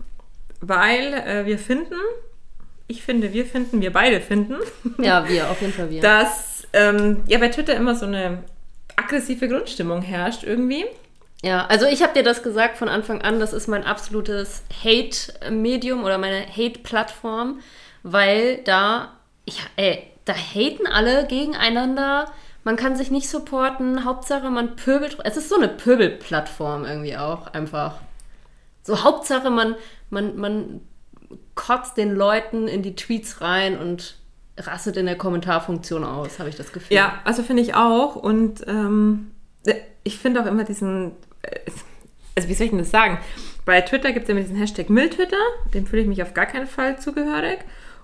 [0.61, 1.95] Weil äh, wir finden,
[2.87, 4.55] ich finde, wir finden, wir beide finden,
[4.97, 6.01] Ja, wir, auf jeden Fall wir.
[6.01, 8.43] dass ähm, ja bei Twitter immer so eine
[8.95, 10.85] aggressive Grundstimmung herrscht irgendwie.
[11.43, 16.03] Ja, also ich habe dir das gesagt von Anfang an, das ist mein absolutes Hate-Medium
[16.03, 17.59] oder meine Hate-Plattform,
[18.03, 19.13] weil da,
[19.47, 22.31] ja, ey, da haten alle gegeneinander,
[22.65, 27.47] man kann sich nicht supporten, Hauptsache man pöbelt, es ist so eine Pöbel-Plattform irgendwie auch
[27.53, 27.99] einfach.
[28.81, 29.75] So Hauptsache man,
[30.09, 30.81] man, man
[31.53, 34.17] kotzt den Leuten in die Tweets rein und
[34.57, 36.97] rastet in der Kommentarfunktion aus, habe ich das Gefühl.
[36.97, 38.15] Ja, also finde ich auch.
[38.15, 39.31] Und ähm,
[40.03, 41.11] ich finde auch immer diesen,
[41.43, 41.59] äh,
[42.35, 43.19] also wie soll ich denn das sagen?
[43.65, 45.37] Bei Twitter gibt es immer diesen Hashtag Mülltwitter,
[45.73, 47.59] dem fühle ich mich auf gar keinen Fall zugehörig.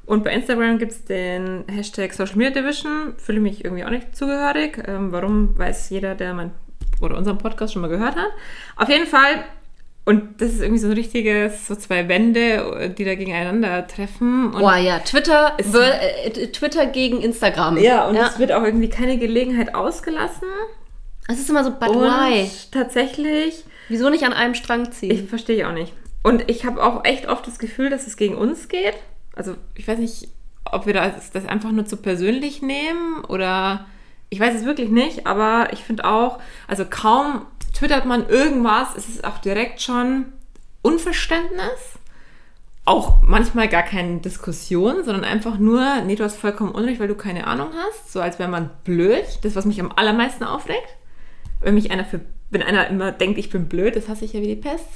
[0.05, 3.13] Und bei Instagram gibt es den Hashtag Social Media Division.
[3.17, 4.83] Fühle mich irgendwie auch nicht zugehörig.
[4.87, 6.51] Ähm, warum weiß jeder, der mein
[7.01, 8.29] oder unseren Podcast schon mal gehört hat.
[8.75, 9.43] Auf jeden Fall,
[10.05, 14.51] und das ist irgendwie so ein richtiges, so zwei Wände, die da gegeneinander treffen.
[14.51, 17.77] Boah, ja, Twitter, wird, äh, Twitter gegen Instagram.
[17.77, 18.27] Ja, und ja.
[18.27, 20.47] es wird auch irgendwie keine Gelegenheit ausgelassen.
[21.27, 22.49] Es ist immer so, but und why?
[22.71, 23.63] Tatsächlich.
[23.89, 25.11] Wieso nicht an einem Strang ziehen?
[25.11, 25.93] Ich verstehe auch nicht.
[26.23, 28.95] Und ich habe auch echt oft das Gefühl, dass es gegen uns geht.
[29.35, 30.29] Also ich weiß nicht,
[30.65, 33.85] ob wir das, das einfach nur zu persönlich nehmen oder
[34.29, 39.09] ich weiß es wirklich nicht, aber ich finde auch, also kaum twittert man irgendwas, ist
[39.09, 40.25] es auch direkt schon
[40.81, 41.99] Unverständnis.
[42.83, 47.15] Auch manchmal gar keine Diskussion, sondern einfach nur, nee, du hast vollkommen Unrecht, weil du
[47.15, 48.11] keine Ahnung hast.
[48.11, 49.23] So als wäre man blöd.
[49.43, 50.97] Das, was mich am allermeisten aufregt.
[51.59, 54.41] Wenn mich einer für, wenn einer immer denkt, ich bin blöd, das hasse ich ja
[54.41, 54.87] wie die Pest.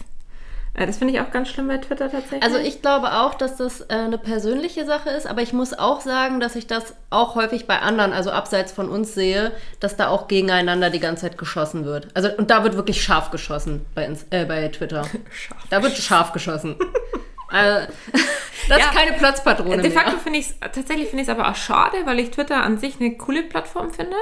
[0.76, 2.44] Äh, das finde ich auch ganz schlimm bei Twitter tatsächlich.
[2.44, 6.02] Also ich glaube auch, dass das äh, eine persönliche Sache ist, aber ich muss auch
[6.02, 10.10] sagen, dass ich das auch häufig bei anderen, also abseits von uns sehe, dass da
[10.10, 12.08] auch gegeneinander die ganze Zeit geschossen wird.
[12.14, 15.04] Also und da wird wirklich scharf geschossen bei, äh, bei Twitter.
[15.32, 16.76] scharf da wird scharf geschossen.
[17.48, 17.88] also,
[18.68, 19.82] das ja, ist keine Platzpatrone.
[19.82, 22.62] De facto finde ich es tatsächlich finde ich es aber auch schade, weil ich Twitter
[22.62, 24.18] an sich eine coole Plattform finde.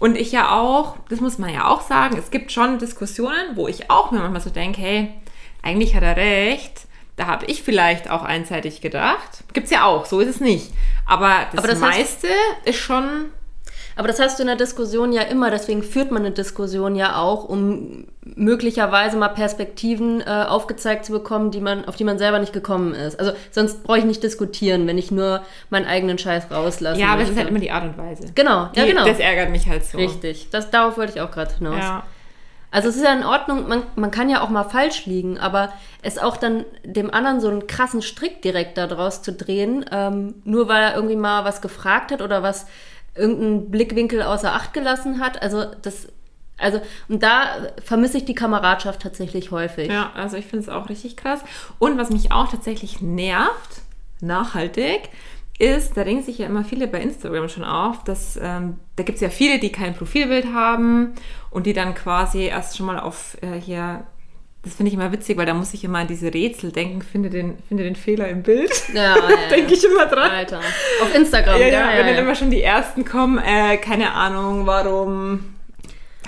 [0.00, 3.68] Und ich ja auch, das muss man ja auch sagen, es gibt schon Diskussionen, wo
[3.68, 5.14] ich auch mir manchmal so denke, hey,
[5.64, 6.82] eigentlich hat er recht.
[7.16, 9.44] Da habe ich vielleicht auch einseitig gedacht.
[9.52, 10.72] Gibt es ja auch, so ist es nicht.
[11.06, 13.26] Aber das, Aber das meiste heißt, ist schon.
[13.96, 17.16] Aber das hast du in der Diskussion ja immer, deswegen führt man eine Diskussion ja
[17.16, 22.40] auch, um möglicherweise mal Perspektiven äh, aufgezeigt zu bekommen, die man, auf die man selber
[22.40, 23.20] nicht gekommen ist.
[23.20, 27.00] Also sonst brauche ich nicht diskutieren, wenn ich nur meinen eigenen Scheiß rauslasse.
[27.00, 28.32] Ja, aber es ist halt immer die Art und Weise.
[28.34, 29.04] Genau, die, ja genau.
[29.04, 29.96] Das ärgert mich halt so.
[29.96, 31.78] Richtig, das, darauf wollte ich auch gerade hinaus.
[31.78, 32.02] Ja.
[32.74, 35.72] Also es ist ja in Ordnung, man, man kann ja auch mal falsch liegen, aber
[36.02, 40.66] es auch dann dem anderen so einen krassen Strick direkt daraus zu drehen, ähm, nur
[40.66, 42.66] weil er irgendwie mal was gefragt hat oder was
[43.14, 45.40] irgendeinen Blickwinkel außer Acht gelassen hat.
[45.40, 46.08] Also das,
[46.58, 49.88] also und da vermisse ich die Kameradschaft tatsächlich häufig.
[49.88, 51.44] Ja, also ich finde es auch richtig krass.
[51.78, 53.82] Und was mich auch tatsächlich nervt,
[54.20, 55.10] nachhaltig,
[55.58, 59.16] ist, da regen sich ja immer viele bei Instagram schon auf, dass ähm, da gibt
[59.16, 61.14] es ja viele, die kein Profilbild haben
[61.50, 64.04] und die dann quasi erst schon mal auf äh, hier,
[64.62, 67.30] das finde ich immer witzig, weil da muss ich immer an diese Rätsel denken, finde
[67.30, 68.72] den, finde den Fehler im Bild.
[68.92, 70.30] Ja, ja denke ich immer dran.
[70.30, 70.58] Alter.
[71.02, 74.66] Auf Instagram, ja, ja, ja wenn dann immer schon die ersten kommen, äh, keine Ahnung,
[74.66, 75.53] warum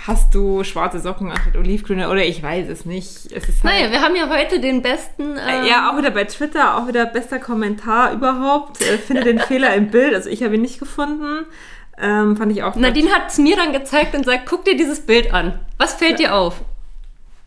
[0.07, 3.33] hast du schwarze Socken anstatt olivgrüne oder ich weiß es nicht.
[3.33, 5.37] Es ist halt naja, wir haben ja heute den besten.
[5.37, 8.83] Ähm ja, auch wieder bei Twitter, auch wieder bester Kommentar überhaupt.
[8.83, 10.15] Äh, finde den Fehler im Bild.
[10.15, 11.47] Also ich habe ihn nicht gefunden.
[11.99, 12.75] Ähm, fand ich auch.
[12.77, 15.59] Nadine hat es mir dann gezeigt und sagt: guck dir dieses Bild an.
[15.79, 16.61] Was fällt dir auf?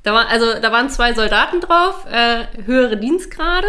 [0.03, 3.67] Da war, also, da waren zwei Soldaten drauf, äh, höhere Dienstgrade.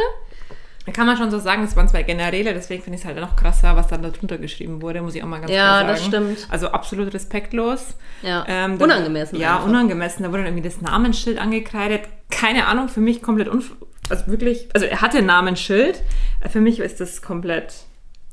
[0.91, 3.17] Da kann man schon so sagen, es waren zwei Generäle, deswegen finde ich es halt
[3.21, 5.87] noch krasser, was dann darunter geschrieben wurde, muss ich auch mal ganz ja, klar sagen.
[5.87, 6.49] Ja, das stimmt.
[6.51, 7.95] Also absolut respektlos.
[8.23, 9.39] Ja, ähm, dann, unangemessen.
[9.39, 9.69] Ja, einfach.
[9.69, 10.25] unangemessen.
[10.25, 12.09] Da wurde dann irgendwie das Namensschild angekreidet.
[12.29, 13.77] Keine Ahnung, für mich komplett unf...
[14.09, 16.03] Also wirklich, also er hatte Namensschild.
[16.51, 17.73] Für mich ist das komplett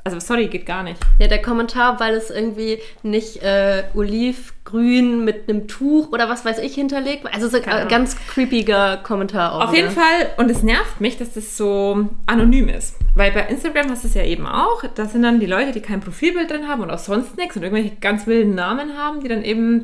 [0.08, 0.98] also sorry, geht gar nicht.
[1.20, 6.60] Ja, der Kommentar, weil es irgendwie nicht äh, olivgrün mit einem Tuch oder was weiß
[6.60, 7.26] ich hinterlegt.
[7.34, 9.65] Also so ein ganz creepiger Kommentar auch.
[9.65, 9.84] Auf wieder.
[9.84, 12.96] jeden Fall, und es nervt mich, dass das so anonym ist.
[13.15, 14.84] Weil bei Instagram hast du es ja eben auch.
[14.96, 17.63] Da sind dann die Leute, die kein Profilbild drin haben und auch sonst nichts und
[17.63, 19.84] irgendwelche ganz wilden Namen haben, die dann eben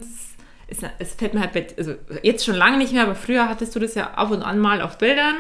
[1.00, 3.94] es, fällt mir halt, also jetzt schon lange nicht mehr, aber früher hattest du das
[3.96, 5.36] ja ab und an mal auf Bildern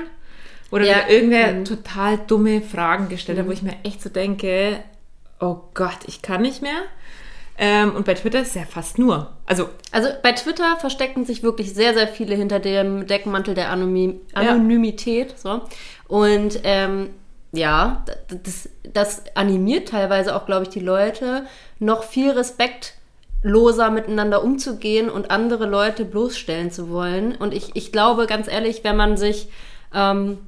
[0.73, 1.07] oder ja.
[1.07, 1.65] irgendwer mhm.
[1.65, 3.49] total dumme Fragen gestellt hat, mhm.
[3.49, 4.79] wo ich mir echt so denke,
[5.39, 6.81] oh Gott, ich kann nicht mehr.
[7.59, 9.33] Ähm, und bei Twitter ist es ja fast nur.
[9.45, 14.19] Also, also bei Twitter verstecken sich wirklich sehr, sehr viele hinter dem Deckmantel der Anony
[14.33, 15.29] Anonymität.
[15.29, 15.37] Ja.
[15.37, 15.61] So.
[16.07, 17.11] Und ähm,
[17.51, 18.03] ja,
[18.43, 21.45] das, das animiert teilweise auch, glaube ich, die Leute,
[21.77, 27.35] noch viel respektloser miteinander umzugehen und andere Leute bloßstellen zu wollen.
[27.35, 29.49] Und ich, ich glaube, ganz ehrlich, wenn man sich
[29.93, 30.39] ähm,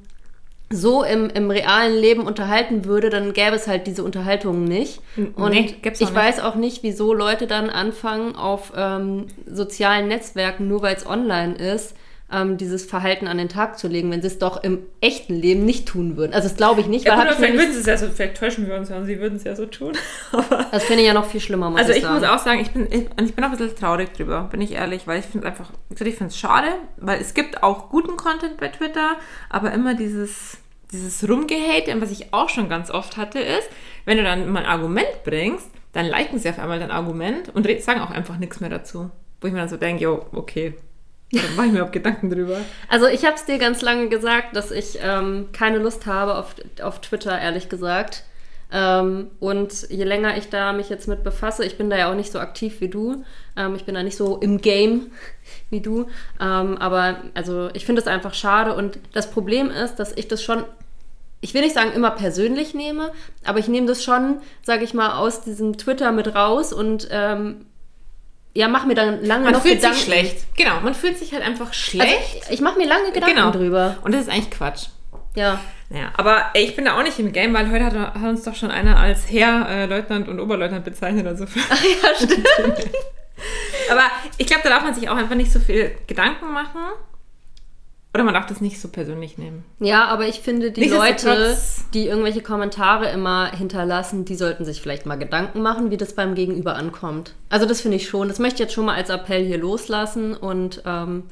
[0.68, 5.00] so im, im realen Leben unterhalten würde, dann gäbe es halt diese Unterhaltungen nicht.
[5.36, 6.14] Und nee, ich nicht.
[6.14, 11.54] weiß auch nicht, wieso Leute dann anfangen, auf ähm, sozialen Netzwerken, nur weil es online
[11.54, 11.94] ist,
[12.30, 15.64] ähm, dieses Verhalten an den Tag zu legen, wenn sie es doch im echten Leben
[15.64, 16.34] nicht tun würden.
[16.34, 17.06] Also das glaube ich nicht.
[17.06, 19.06] Ja, weil gut, vielleicht würden sie es ja so, vielleicht täuschen wir uns ja und
[19.06, 19.92] sie würden es ja so tun.
[20.72, 22.70] das finde ich ja noch viel schlimmer, muss Also ich, ich muss auch sagen, ich
[22.70, 25.26] bin, ich, und ich bin auch ein bisschen traurig drüber, bin ich ehrlich, weil ich
[25.26, 29.16] finde einfach, ich finde es schade, weil es gibt auch guten Content bei Twitter,
[29.48, 30.58] aber immer dieses
[30.92, 33.68] dieses Rumgehate, was ich auch schon ganz oft hatte, ist,
[34.04, 37.66] wenn du dann mal ein Argument bringst, dann liken sie auf einmal dein Argument und
[37.82, 39.10] sagen auch einfach nichts mehr dazu.
[39.40, 40.74] Wo ich mir dann so denke, jo, okay,
[41.36, 42.58] da mache ich mir auch Gedanken drüber.
[42.88, 46.54] Also ich habe es dir ganz lange gesagt, dass ich ähm, keine Lust habe auf,
[46.82, 48.24] auf Twitter, ehrlich gesagt.
[48.72, 52.16] Ähm, und je länger ich da mich jetzt mit befasse, ich bin da ja auch
[52.16, 53.24] nicht so aktiv wie du,
[53.56, 55.12] ähm, ich bin da nicht so im Game
[55.70, 56.06] wie du,
[56.40, 60.42] ähm, aber also ich finde es einfach schade und das Problem ist, dass ich das
[60.42, 60.64] schon
[61.42, 63.12] ich will nicht sagen immer persönlich nehme,
[63.44, 67.66] aber ich nehme das schon, sage ich mal, aus diesem Twitter mit raus und ähm,
[68.56, 69.96] ja, mache mir dann lange man noch fühlt Gedanken.
[69.96, 70.56] sich schlecht.
[70.56, 72.36] Genau, man fühlt sich halt einfach schlecht.
[72.40, 73.50] Also, ich mache mir lange Gedanken genau.
[73.50, 73.96] drüber.
[74.02, 74.86] Und das ist eigentlich Quatsch.
[75.34, 75.60] Ja.
[75.88, 78.42] Naja, aber ey, ich bin da auch nicht im Game, weil heute hat, hat uns
[78.42, 81.26] doch schon einer als Herr, äh, Leutnant und Oberleutnant bezeichnet.
[81.26, 81.44] Also
[82.02, 82.90] ja, stimmt.
[83.90, 84.02] aber
[84.38, 86.80] ich glaube, da darf man sich auch einfach nicht so viel Gedanken machen.
[88.16, 89.62] Oder man darf das nicht so persönlich nehmen.
[89.78, 91.54] Ja, aber ich finde, die Leute,
[91.92, 96.34] die irgendwelche Kommentare immer hinterlassen, die sollten sich vielleicht mal Gedanken machen, wie das beim
[96.34, 97.34] Gegenüber ankommt.
[97.50, 98.28] Also das finde ich schon.
[98.28, 101.24] Das möchte ich jetzt schon mal als Appell hier loslassen und ähm,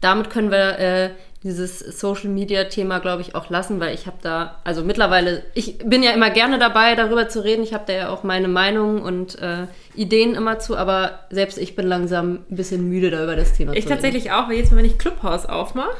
[0.00, 1.10] damit können wir äh,
[1.42, 5.76] dieses Social Media Thema, glaube ich, auch lassen, weil ich habe da, also mittlerweile, ich
[5.76, 7.62] bin ja immer gerne dabei, darüber zu reden.
[7.62, 11.76] Ich habe da ja auch meine Meinung und äh, Ideen immer zu, aber selbst ich
[11.76, 14.00] bin langsam ein bisschen müde, da über das Thema Ich zu reden.
[14.00, 15.94] tatsächlich auch, weil jetzt mal, wenn ich Clubhouse aufmache,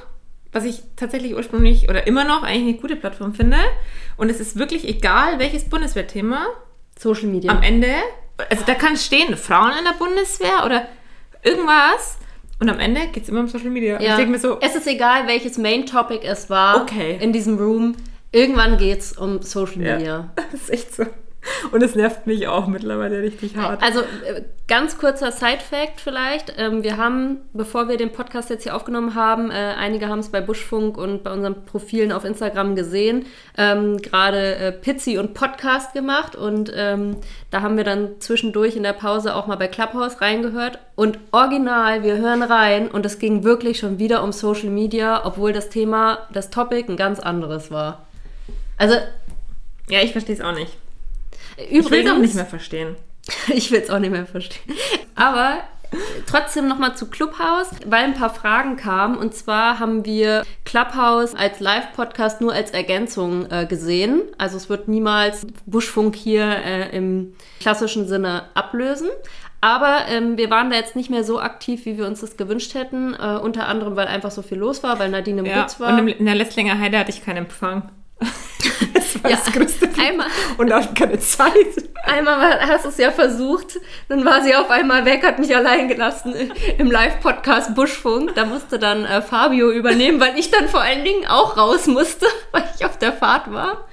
[0.54, 3.58] was ich tatsächlich ursprünglich oder immer noch eigentlich eine gute Plattform finde,
[4.16, 6.46] und es ist wirklich egal, welches Bundeswehrthema
[6.98, 7.50] Social Media.
[7.50, 7.88] am Ende,
[8.50, 10.86] also da kann stehen, Frauen in der Bundeswehr oder
[11.42, 12.18] irgendwas,
[12.60, 13.98] und am Ende geht es immer um Social Media.
[14.00, 14.16] Ich Ja.
[14.16, 17.18] denke mir so, es ist egal, welches Main Topic es war Okay.
[17.20, 17.96] in diesem Room.
[18.30, 20.32] Irgendwann geht es um Social ja, Media.
[20.52, 21.04] das ist echt so.
[21.72, 23.82] Und es nervt mich auch mittlerweile richtig hart.
[23.82, 26.54] Also äh, ganz kurzer Side-Fact vielleicht.
[26.56, 30.30] Ähm, wir haben, bevor wir den Podcast jetzt hier aufgenommen haben, äh, einige haben es
[30.30, 33.26] bei Buschfunk und bei unseren Profilen auf Instagram gesehen,
[33.58, 37.16] ähm, gerade äh, Pizzi und Podcast gemacht und ähm,
[37.50, 42.02] da haben wir dann zwischendurch in der Pause auch mal bei Clubhouse reingehört und original,
[42.02, 46.26] wir hören rein und es ging wirklich schon wieder um Social Media, obwohl das Thema,
[46.32, 48.06] das Topic ein ganz anderes war.
[48.76, 48.96] Also
[49.88, 50.72] Ja, ich verstehe es auch nicht.
[51.56, 51.86] Übrigens...
[51.86, 52.96] Ich will es auch nicht mehr verstehen.
[53.54, 54.76] Ich will es auch nicht mehr verstehen.
[55.14, 55.60] Aber
[56.26, 59.16] trotzdem nochmal zu Clubhouse, weil ein paar Fragen kamen.
[59.16, 64.22] Und zwar haben wir Clubhouse als Live-Podcast nur als Ergänzung äh, gesehen.
[64.38, 69.08] Also es wird niemals Buschfunk hier äh, im klassischen Sinne ablösen.
[69.60, 72.74] Aber ähm, wir waren da jetzt nicht mehr so aktiv, wie wir uns das gewünscht
[72.74, 73.14] hätten.
[73.14, 75.98] Äh, unter anderem, weil einfach so viel los war, weil Nadine im Ja, Butz war.
[75.98, 77.90] und in der Letzlinger Heide hatte ich keinen Empfang.
[78.94, 81.52] Das war Ja, das größte einmal- Und auch keine Zeit.
[82.04, 85.88] Einmal hast du es ja versucht, dann war sie auf einmal weg, hat mich allein
[85.88, 86.34] gelassen
[86.78, 88.34] im Live-Podcast Buschfunk.
[88.34, 92.26] Da musste dann äh, Fabio übernehmen, weil ich dann vor allen Dingen auch raus musste,
[92.52, 93.88] weil ich auf der Fahrt war.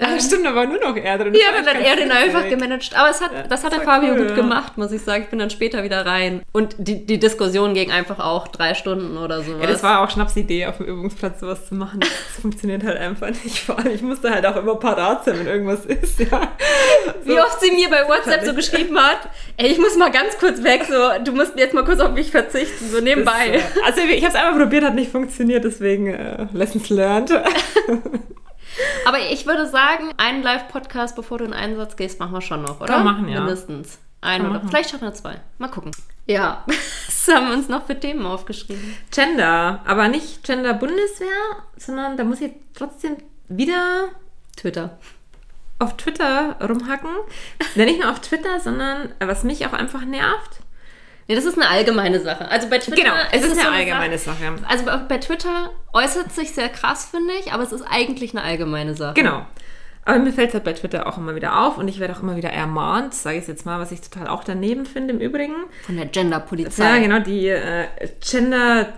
[0.00, 1.34] Ach, stimmt, da war nur noch er drin.
[1.34, 2.90] Ja, dann hat er den einfach gemanagt.
[2.96, 4.34] Aber es hat, Ja, das hat der Fabio cool, gut ja.
[4.34, 5.22] gemacht, muss ich sagen.
[5.24, 6.42] Ich bin dann später wieder rein.
[6.52, 9.60] Und die, die Diskussion ging einfach auch drei Stunden oder sowas.
[9.62, 12.00] Ja, das war auch Schnapsidee, auf dem Übungsplatz sowas zu machen.
[12.00, 13.53] Das funktioniert halt einfach nicht.
[13.60, 16.52] Vor allem, ich musste halt auch immer parat sein, wenn irgendwas ist, ja.
[17.24, 20.62] Wie oft sie mir bei WhatsApp so geschrieben hat, ey, ich muss mal ganz kurz
[20.62, 23.52] weg, so, du musst jetzt mal kurz auf mich verzichten, so nebenbei.
[23.52, 27.30] Das, äh, also ich habe es einmal probiert, hat nicht funktioniert, deswegen äh, Lessons learned.
[29.06, 32.80] Aber ich würde sagen, einen Live-Podcast, bevor du in Einsatz gehst, machen wir schon noch,
[32.80, 32.94] oder?
[32.94, 33.40] Kann machen, ja.
[33.40, 33.98] Mindestens.
[34.20, 34.68] Einen Kann oder machen.
[34.70, 35.40] vielleicht schaffen wir zwei.
[35.58, 35.92] Mal gucken.
[36.26, 36.64] Ja,
[37.06, 38.96] was haben wir uns noch für Themen aufgeschrieben?
[39.10, 41.28] Gender, aber nicht Gender Bundeswehr,
[41.76, 43.16] sondern da muss ich trotzdem
[43.48, 44.08] wieder
[44.56, 44.98] Twitter.
[45.78, 47.10] auf Twitter rumhacken.
[47.74, 50.60] Ja, nicht nur auf Twitter, sondern was mich auch einfach nervt.
[51.26, 52.48] Nee, das ist eine allgemeine Sache.
[52.50, 54.38] Also bei Twitter Genau, es ist so eine allgemeine Sache.
[54.38, 54.58] Sache.
[54.68, 58.42] Also bei, bei Twitter äußert sich sehr krass, finde ich, aber es ist eigentlich eine
[58.42, 59.14] allgemeine Sache.
[59.14, 59.46] Genau.
[60.04, 62.20] Aber mir fällt es halt bei Twitter auch immer wieder auf und ich werde auch
[62.20, 65.54] immer wieder ermahnt, sage ich jetzt mal, was ich total auch daneben finde im Übrigen.
[65.86, 66.84] Von der Gender-Polizei.
[66.84, 67.86] Ja, genau, die äh,
[68.20, 68.92] Gender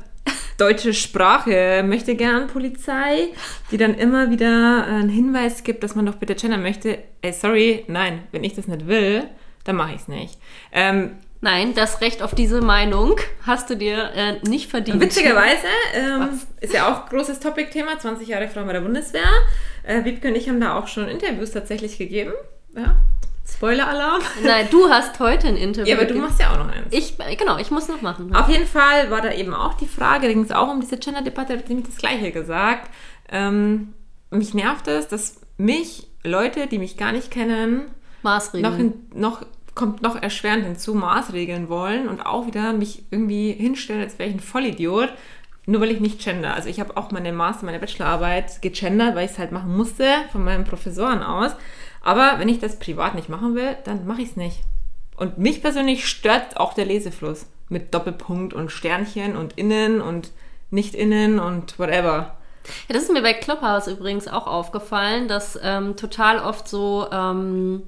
[0.58, 3.28] deutsche Sprache möchte gern Polizei,
[3.70, 6.98] die dann immer wieder einen Hinweis gibt, dass man doch bitte gendern möchte.
[7.22, 9.24] Ey, sorry, nein, wenn ich das nicht will,
[9.64, 10.38] dann mache ich es nicht.
[10.72, 15.00] Ähm, Nein, das Recht auf diese Meinung hast du dir äh, nicht verdient.
[15.00, 19.28] Witzigerweise ähm, ist ja auch großes Topic-Thema, 20 Jahre Frauen bei der Bundeswehr.
[19.82, 22.32] Äh, Wiebke und ich haben da auch schon Interviews tatsächlich gegeben.
[22.74, 22.96] Ja.
[23.56, 24.20] Spoiler-Alarm.
[24.44, 25.90] Nein, du hast heute ein Interview.
[25.90, 26.86] Ja, aber du machst ja auch noch eins.
[26.90, 28.34] Ich, genau, ich muss noch machen.
[28.34, 30.98] Auf jeden Fall war da eben auch die Frage, da ging es auch um diese
[30.98, 32.90] Gender-Debatte, da hat nämlich das Gleiche gesagt.
[33.30, 33.94] Ähm,
[34.30, 37.82] mich nervt es, dass mich Leute, die mich gar nicht kennen,
[38.22, 38.70] Maßregeln.
[38.70, 44.02] noch, hin, noch kommt noch erschwerend hinzu, Maßregeln wollen und auch wieder mich irgendwie hinstellen,
[44.02, 45.10] als wäre ich ein Vollidiot,
[45.66, 46.54] nur weil ich nicht gender.
[46.54, 50.06] Also ich habe auch meine Master, meine Bachelorarbeit gegendert, weil ich es halt machen musste
[50.32, 51.52] von meinen Professoren aus.
[52.06, 54.60] Aber wenn ich das privat nicht machen will, dann mache ich es nicht.
[55.16, 60.30] Und mich persönlich stört auch der Lesefluss mit Doppelpunkt und Sternchen und innen und
[60.70, 62.36] nicht innen und whatever.
[62.86, 67.82] Ja, das ist mir bei Clubhouse übrigens auch aufgefallen, dass ähm, total oft so ähm,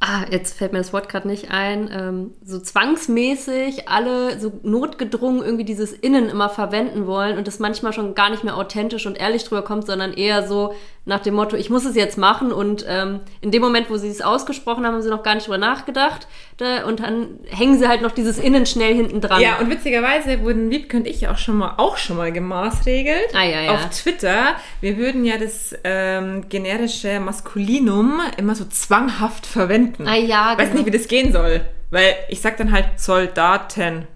[0.00, 5.42] ah, jetzt fällt mir das Wort gerade nicht ein, ähm, so zwangsmäßig alle so notgedrungen
[5.42, 9.18] irgendwie dieses Innen immer verwenden wollen und das manchmal schon gar nicht mehr authentisch und
[9.18, 10.74] ehrlich drüber kommt, sondern eher so
[11.08, 14.08] nach dem Motto, ich muss es jetzt machen und ähm, in dem Moment, wo sie
[14.08, 17.86] es ausgesprochen haben, haben sie noch gar nicht drüber nachgedacht da, und dann hängen sie
[17.86, 19.40] halt noch dieses Innen schnell hinten dran.
[19.40, 23.44] Ja, und witzigerweise wurden Wiebke und ich auch schon mal, auch schon mal gemaßregelt Ah,
[23.44, 23.74] ja, ja.
[23.74, 24.56] auf Twitter.
[24.80, 30.08] Wir würden ja das ähm, generische Maskulinum immer so zwanghaft verwenden.
[30.08, 30.74] Ah, ja, Weiß genau.
[30.82, 31.60] nicht, wie das gehen soll.
[31.92, 34.08] Weil ich sag dann halt Soldaten.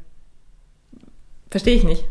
[1.53, 2.05] Verstehe ich nicht.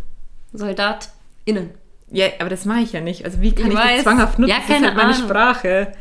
[0.53, 1.71] SoldatInnen.
[2.11, 3.23] Ja, aber das mache ich ja nicht.
[3.25, 4.49] Also wie kann Ich ich, das zwanghaft nutzen?
[4.51, 5.27] Ja, das ist halt meine Ahnung.
[5.27, 5.91] Sprache.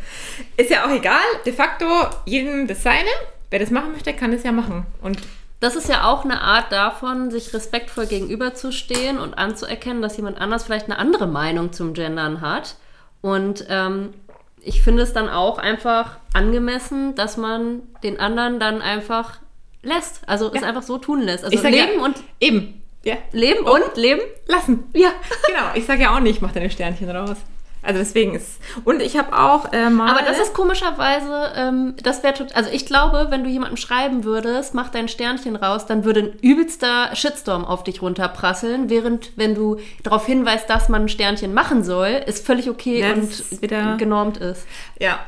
[0.56, 1.20] Ist ja auch egal.
[1.44, 1.86] De facto,
[2.24, 3.08] jedem das seine.
[3.50, 4.86] Wer das machen möchte, kann das ja machen.
[5.02, 5.18] Und
[5.60, 10.64] Das ist ja auch eine Art davon, sich respektvoll gegenüberzustehen und anzuerkennen, dass jemand anders
[10.64, 12.76] vielleicht eine andere Meinung zum Gendern hat.
[13.20, 14.14] Und ähm,
[14.62, 19.38] ich finde es dann auch einfach angemessen, dass man den anderen dann einfach
[19.82, 20.20] lässt.
[20.28, 20.68] Also es Ja.
[20.68, 21.44] einfach so tun lässt.
[21.44, 22.77] Also leben ja, und eben.
[23.08, 23.16] Ja.
[23.32, 24.20] leben und leben.
[24.46, 24.84] Lassen.
[24.94, 25.10] Ja.
[25.46, 25.64] Genau.
[25.74, 27.36] Ich sage ja auch nicht, mach deine Sternchen raus.
[27.80, 28.58] Also deswegen ist.
[28.84, 30.10] Und ich habe auch äh, mal.
[30.10, 32.52] Aber das ist komischerweise, ähm, das wäre total.
[32.54, 36.32] Also ich glaube, wenn du jemandem schreiben würdest, mach dein Sternchen raus, dann würde ein
[36.40, 38.90] übelster Shitstorm auf dich runterprasseln.
[38.90, 43.12] Während, wenn du darauf hinweist, dass man ein Sternchen machen soll, ist völlig okay Ja,
[43.12, 44.66] und wieder- genormt ist.
[44.98, 45.20] Ja.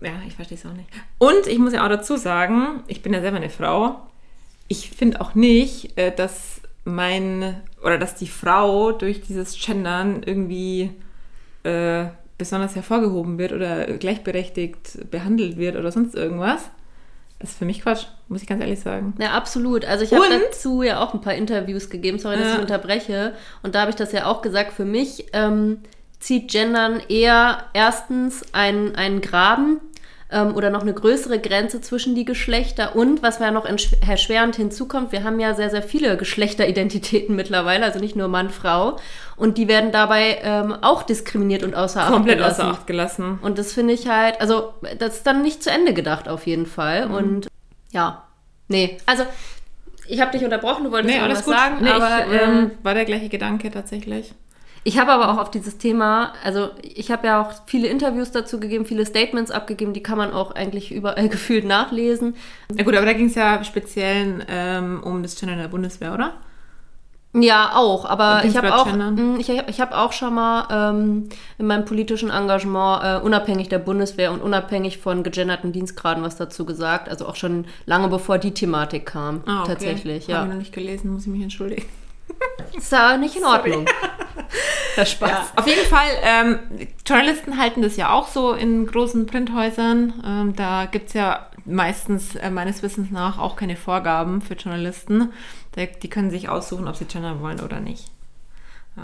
[0.00, 0.88] Ja, ich verstehe es auch nicht.
[1.18, 3.96] Und ich muss ja auch dazu sagen, ich bin ja selber eine Frau.
[4.68, 6.57] Ich finde auch nicht, äh, dass
[6.88, 10.90] mein oder dass die Frau durch dieses Gendern irgendwie
[11.64, 12.06] äh,
[12.38, 16.70] besonders hervorgehoben wird oder gleichberechtigt behandelt wird oder sonst irgendwas.
[17.40, 19.14] Das ist für mich Quatsch, muss ich ganz ehrlich sagen.
[19.18, 19.84] Ja, absolut.
[19.84, 22.54] Also ich habe dazu ja auch ein paar Interviews gegeben, sorry, dass Ja.
[22.56, 23.34] ich unterbreche.
[23.62, 25.78] Und da habe ich das ja auch gesagt, für mich ähm,
[26.18, 29.80] zieht Gendern eher erstens einen, einen Graben
[30.30, 32.94] ähm, oder noch eine größere Grenze zwischen die Geschlechter.
[32.96, 37.84] Und was mir ja noch erschwerend hinzukommt, wir haben ja sehr, sehr viele Geschlechteridentitäten mittlerweile,
[37.84, 38.98] also nicht nur Mann, Frau.
[39.36, 42.60] Und die werden dabei ähm, auch diskriminiert und außer Acht Komplett gelassen.
[42.62, 43.38] außer Acht gelassen.
[43.42, 46.66] Und das finde ich halt, also das ist dann nicht zu Ende gedacht auf jeden
[46.66, 47.08] Fall.
[47.08, 47.14] Mhm.
[47.14, 47.48] Und
[47.90, 48.24] ja,
[48.68, 49.24] nee, also
[50.08, 51.54] ich habe dich unterbrochen, du wolltest Nee, alles was gut.
[51.54, 54.34] sagen, nee, aber ich, ähm, ähm, war der gleiche Gedanke tatsächlich.
[54.88, 58.58] Ich habe aber auch auf dieses Thema, also ich habe ja auch viele Interviews dazu
[58.58, 62.34] gegeben, viele Statements abgegeben, die kann man auch eigentlich überall gefühlt nachlesen.
[62.74, 66.14] Ja gut, aber da ging es ja speziell ähm, um das Gender in der Bundeswehr,
[66.14, 66.32] oder?
[67.34, 69.34] Ja, auch, aber ich habe auch, gendern?
[69.34, 73.68] mh, ich, hab- ich habe auch schon mal ähm, in meinem politischen Engagement äh, unabhängig
[73.68, 78.38] der Bundeswehr und unabhängig von gegenderten Dienstgraden was dazu gesagt, also auch schon lange bevor
[78.38, 79.72] die Thematik kam, Ah, okay.
[79.72, 80.42] tatsächlich, Habe ja.
[80.44, 81.84] ich noch nicht gelesen, muss ich mich entschuldigen.
[82.76, 83.86] Ist ja nicht in Ordnung.
[84.96, 85.30] Das Spaß.
[85.30, 86.58] Ja, auf jeden Fall, ähm,
[87.06, 90.14] Journalisten halten das ja auch so in großen Printhäusern.
[90.24, 95.32] Ähm, da gibt es ja meistens äh, meines Wissens nach auch keine Vorgaben für Journalisten.
[95.72, 98.10] Da, die können sich aussuchen, ob sie gendern wollen oder nicht.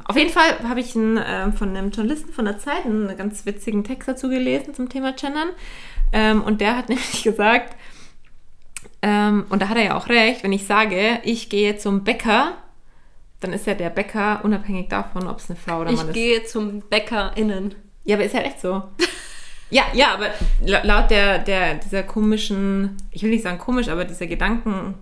[0.06, 3.46] Auf jeden Fall habe ich einen, ähm, von einem Journalisten von der Zeit einen ganz
[3.46, 5.48] witzigen Text dazu gelesen zum Thema Gendern.
[6.12, 7.76] Ähm, und der hat nämlich gesagt,
[9.02, 12.54] ähm, und da hat er ja auch recht, wenn ich sage, ich gehe zum Bäcker,
[13.44, 16.14] dann ist ja der Bäcker unabhängig davon, ob es eine Frau oder Mann Ich ist.
[16.14, 17.74] gehe zum BäckerInnen.
[18.04, 18.82] Ja, aber ist ja echt so.
[19.70, 20.26] ja, ja, aber
[20.64, 24.96] la- laut der, der, dieser komischen, ich will nicht sagen komisch, aber dieser Gedankenart,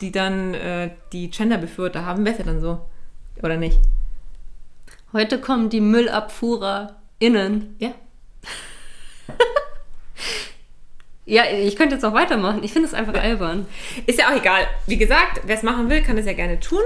[0.00, 2.80] die dann äh, die Genderbefürworter haben, wäre es ja dann so.
[3.42, 3.78] Oder nicht?
[5.12, 7.76] Heute kommen die MüllabfuhrerInnen.
[7.78, 7.90] Ja.
[11.30, 12.64] Ja, ich könnte jetzt auch weitermachen.
[12.64, 13.66] Ich finde es einfach albern.
[14.06, 14.66] Ist ja auch egal.
[14.86, 16.80] Wie gesagt, wer es machen will, kann es ja gerne tun.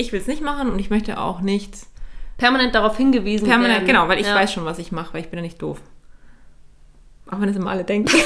[0.00, 1.74] Ich will es nicht machen und ich möchte auch nicht
[2.38, 3.86] Permanent darauf hingewiesen permanent, werden.
[3.86, 4.34] genau, weil ich Ja.
[4.34, 5.78] weiß schon, was ich mache, weil ich bin ja nicht doof.
[7.30, 8.16] Auch wenn es immer alle denken.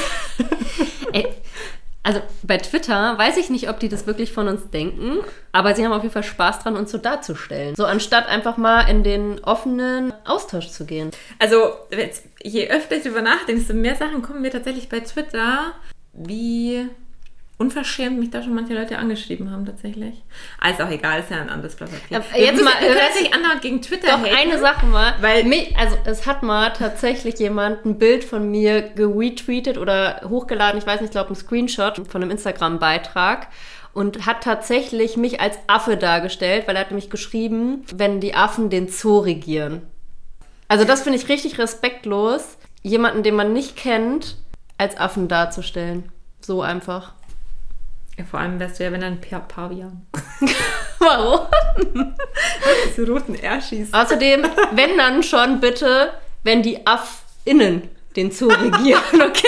[1.11, 1.27] Ey,
[2.01, 5.17] also bei Twitter weiß ich nicht, ob die das wirklich von uns denken,
[5.51, 7.75] aber sie haben auf jeden Fall Spaß dran, uns so darzustellen.
[7.75, 11.11] So anstatt einfach mal in den offenen Austausch zu gehen.
[11.39, 11.73] Also,
[12.41, 15.73] je öfter ich darüber nachdenke, desto mehr Sachen kommen mir tatsächlich bei Twitter,
[16.13, 16.87] wie
[17.57, 20.13] unverschämt mich da schon manche Leute angeschrieben haben, tatsächlich.
[20.59, 21.89] Also auch egal, ist ja ein anderes Blatt.
[22.09, 24.35] Ja, jetzt mal, hört jetzt nicht andauernd gegen Twitter Doch, haten.
[24.35, 25.13] eine Sache mal.
[25.21, 30.77] Weil- mich, also es hat mal tatsächlich jemand ein Bild von mir geretweetet oder hochgeladen,
[30.79, 33.47] ich weiß nicht, ich glaube ein Screenshot von einem Instagram-Beitrag
[33.93, 38.69] und hat tatsächlich mich als Affe dargestellt, weil er hat nämlich geschrieben, wenn die Affen
[38.69, 39.81] den Zoo regieren.
[40.67, 44.35] Also das finde ich richtig respektlos, jemanden, den man nicht kennt,
[44.77, 46.11] als Affen darzustellen.
[46.41, 47.13] So einfach.
[48.17, 50.05] Ja, vor allem wärst du ja, wenn dann Pa- Pavian.
[50.99, 51.41] Warum?
[52.87, 53.93] Diese roten Erschis.
[53.93, 56.11] Außerdem, wenn dann schon bitte,
[56.43, 59.47] wenn die AffInnen den Zoo regieren, okay?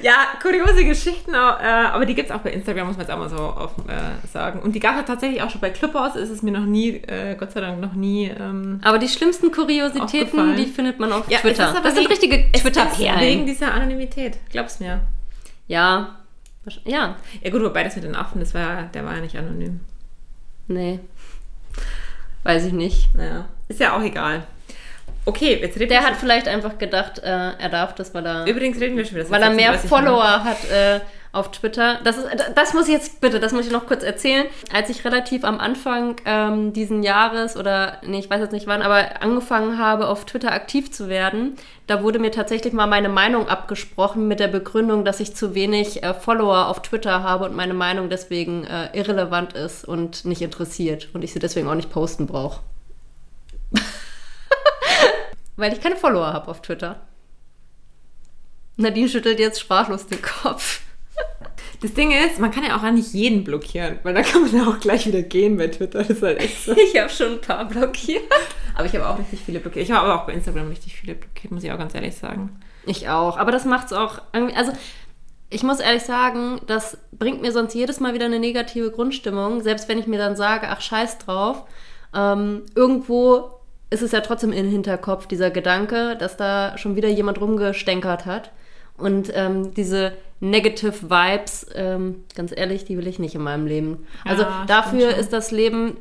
[0.00, 3.18] Ja, kuriose Geschichten, äh, aber die gibt es auch bei Instagram, muss man jetzt auch
[3.18, 4.60] mal so auf, äh, sagen.
[4.60, 7.36] Und die gab es tatsächlich auch schon bei Clubhouse, ist es mir noch nie, äh,
[7.38, 8.26] Gott sei Dank noch nie.
[8.38, 11.72] Ähm, Aber die schlimmsten Kuriositäten, die findet man auf Ja, Twitter.
[11.82, 13.20] Das sind wegen- richtige es ist Twitter-Perlen.
[13.20, 15.00] Wegen dieser Anonymität, glaub's mir.
[15.68, 16.16] Ja.
[16.84, 17.16] Ja.
[17.42, 19.80] Ja gut, wobei das mit den Affen, das war, der war ja nicht anonym.
[20.68, 21.00] Nee.
[22.42, 23.14] Weiß ich nicht.
[23.14, 24.44] Naja, ist ja auch egal.
[25.26, 28.46] Okay, jetzt reden Der wir hat vielleicht einfach gedacht, äh, er darf das, weil er,
[28.46, 29.30] Übrigens reden wir schon wieder.
[29.30, 30.06] weil er mehr 36 Minuten.
[30.18, 31.00] Follower hat äh,
[31.32, 31.98] auf Twitter.
[32.04, 34.46] Das, ist, das muss ich jetzt bitte, das muss ich noch kurz erzählen.
[34.70, 38.82] Als ich relativ am Anfang ähm, diesen Jahres oder, nee, ich weiß jetzt nicht wann,
[38.82, 41.56] aber angefangen habe, auf Twitter aktiv zu werden,
[41.86, 46.02] da wurde mir tatsächlich mal meine Meinung abgesprochen mit der Begründung, dass ich zu wenig
[46.02, 51.08] äh, Follower auf Twitter habe und meine Meinung deswegen äh, irrelevant ist und nicht interessiert
[51.12, 52.62] und ich sie deswegen auch nicht posten brauche.
[55.56, 57.00] Weil ich keine Follower habe auf Twitter.
[58.76, 60.80] Nadine schüttelt jetzt sprachlos den Kopf.
[61.80, 64.66] Das Ding ist, man kann ja auch nicht jeden blockieren, weil dann kann man ja
[64.66, 65.98] auch gleich wieder gehen bei Twitter.
[65.98, 66.72] Das ist halt echt so.
[66.76, 68.22] Ich habe schon ein paar blockiert.
[68.74, 69.84] Aber ich habe auch richtig viele blockiert.
[69.84, 72.60] Ich habe aber auch bei Instagram richtig viele blockiert, muss ich auch ganz ehrlich sagen.
[72.86, 73.36] Ich auch.
[73.36, 74.56] Aber das macht's auch irgendwie.
[74.56, 74.72] Also,
[75.50, 79.62] ich muss ehrlich sagen, das bringt mir sonst jedes Mal wieder eine negative Grundstimmung.
[79.62, 81.64] Selbst wenn ich mir dann sage, ach, scheiß drauf.
[82.14, 83.50] Ähm, irgendwo
[83.90, 88.50] ist es ja trotzdem im Hinterkopf, dieser Gedanke, dass da schon wieder jemand rumgestänkert hat.
[88.96, 94.06] Und ähm, diese Negative Vibes, ähm, ganz ehrlich, die will ich nicht in meinem Leben.
[94.24, 95.96] Also Ja, dafür ist das Leben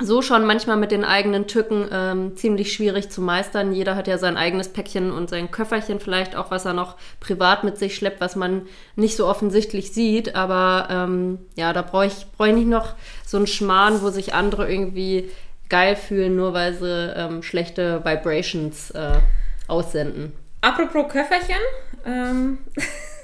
[0.00, 3.72] so schon manchmal mit den eigenen Tücken ähm, ziemlich schwierig zu meistern.
[3.72, 7.64] Jeder hat ja sein eigenes Päckchen und sein Köfferchen vielleicht auch, was er noch privat
[7.64, 8.62] mit sich schleppt, was man
[8.94, 10.34] nicht so offensichtlich sieht.
[10.34, 12.94] Aber ähm, ja, da brauche ich, brauch ich nicht noch
[13.24, 15.30] so einen Schmarrn, wo sich andere irgendwie
[15.68, 19.18] geil fühlen, nur weil sie ähm, schlechte Vibrations äh,
[19.66, 20.32] aussenden.
[20.60, 21.56] Apropos Köfferchen,
[22.04, 22.58] ähm,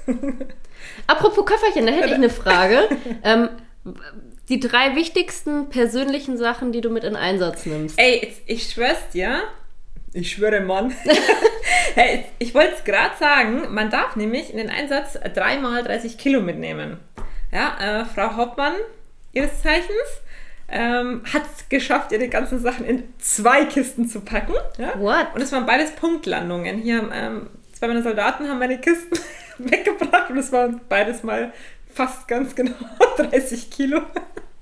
[1.07, 2.89] Apropos Köfferchen, da hätte ich eine Frage.
[3.23, 3.49] ähm,
[4.49, 7.97] die drei wichtigsten persönlichen Sachen, die du mit in Einsatz nimmst.
[7.99, 9.43] ey, ich schwör's dir.
[10.13, 10.93] Ich schwöre, Mann.
[11.95, 16.39] hey, ich wollte es gerade sagen, man darf nämlich in den Einsatz dreimal 30 Kilo
[16.41, 16.97] mitnehmen.
[17.51, 18.73] Ja, äh, Frau Hauptmann,
[19.31, 19.89] ihres Zeichens,
[20.69, 24.53] ähm, hat es geschafft, ihre ganzen Sachen in zwei Kisten zu packen.
[24.77, 24.99] Ja?
[24.99, 25.27] What?
[25.33, 26.77] Und es waren beides Punktlandungen.
[26.79, 29.17] Hier, ähm, zwei meiner Soldaten haben meine Kisten
[29.57, 31.53] weggebracht und es waren beides mal
[31.93, 32.73] fast ganz genau
[33.17, 34.01] 30 Kilo.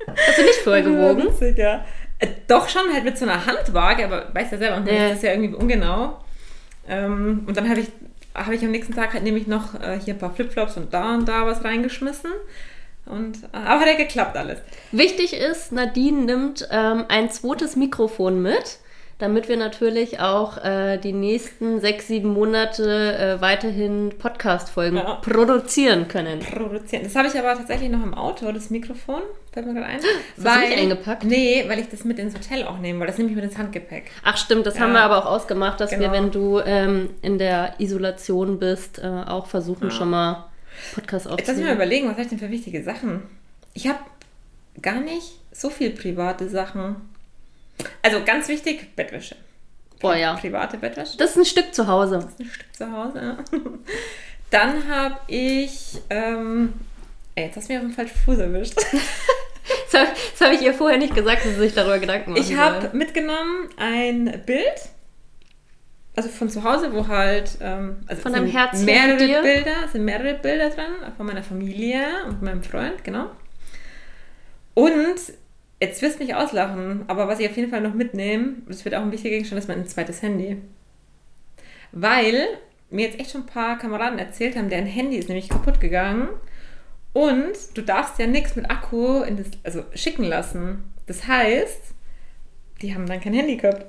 [0.08, 1.24] Hast du nicht vorher gewogen?
[1.24, 1.86] Witzig, ja.
[2.20, 5.10] Äh, doch schon, halt mit so einer Handwaage, aber weiß ja selber, und Ja.
[5.10, 6.18] das ist ja irgendwie ungenau.
[6.88, 7.88] Ähm, und dann habe ich,
[8.36, 11.14] habe ich am nächsten Tag halt nämlich noch äh, hier ein paar Flipflops und da
[11.16, 12.32] und da was reingeschmissen.
[13.06, 14.60] Und, äh, aber hat ja geklappt alles.
[14.91, 18.78] Wichtig ist, Nadine nimmt ähm, ein zweites Mikrofon mit,
[19.22, 25.15] damit wir natürlich auch äh, die nächsten sechs, sieben Monate äh, weiterhin Podcast-Folgen Ja.
[25.22, 26.39] produzieren können.
[26.39, 27.03] Produzieren.
[27.03, 29.22] Das habe ich aber tatsächlich noch im Auto, das Mikrofon.
[29.53, 29.99] Fällt mir gerade ein.
[29.99, 31.24] hast du nicht eingepackt?
[31.24, 33.57] Nee, weil ich das mit ins Hotel auch nehme, weil das nehme ich mit ins
[33.57, 34.11] Handgepäck.
[34.24, 34.82] Ach stimmt, das Ja.
[34.82, 36.11] haben wir aber auch ausgemacht, dass wir, Genau.
[36.13, 40.45] wenn du ähm, in der Isolation bist, äh, auch versuchen schon mal
[40.95, 41.76] Podcast Jetzt lass mich mal aufzunehmen.
[41.76, 43.24] überlegen, was habe ich denn für wichtige Sachen?
[43.74, 43.99] Ich habe
[44.82, 46.95] gar nicht so viel private Sachen.
[48.01, 49.36] Also ganz wichtig, Bettwäsche.
[49.99, 50.34] Boah, ja.
[50.36, 51.17] Private Bettwäsche.
[51.17, 52.28] Das ist ein Stück zu Hause.
[52.39, 53.19] ein Stück zu Hause.
[53.19, 53.59] Ja.
[54.49, 55.99] Dann habe ich.
[56.09, 56.74] Ähm,
[57.36, 58.76] ey, jetzt hast du mich auf den falschen Fuß erwischt.
[59.91, 62.41] Das habe das hab ich ihr vorher nicht gesagt, dass sie sich darüber Gedanken machen
[62.41, 64.89] Ich habe mitgenommen ein Bild.
[66.15, 67.57] Also von zu Hause, wo halt.
[67.61, 69.41] Ähm, also Von einem sind Herzchen mehrere dir?
[69.41, 73.30] Bilder, es sind mehrere Bilder dran, von meiner Familie und meinem Freund, genau.
[74.74, 75.19] Und
[75.82, 78.95] jetzt wirst du mich auslachen, aber was ich auf jeden Fall noch mitnehme, das wird
[78.95, 80.61] auch ein wichtiger Gegenstand, ist mein zweites Handy.
[81.91, 82.47] Weil
[82.89, 86.29] mir jetzt echt schon ein paar Kameraden erzählt haben, deren Handy ist nämlich kaputt gegangen.
[87.13, 90.84] Und du darfst ja nichts mit Akku in das, also schicken lassen.
[91.07, 91.82] Das heißt,
[92.82, 93.86] die haben dann kein Handy gehabt.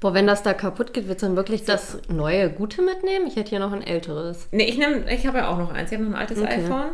[0.00, 3.26] Boah, wenn das da kaputt geht, wird dann wirklich das neue Gute mitnehmen?
[3.26, 4.48] Ich hätte hier noch ein älteres.
[4.50, 5.90] Nee, ich nehme, ich habe ja auch noch eins.
[5.90, 6.64] Ich habe noch ein altes Okay.
[6.64, 6.90] iPhone.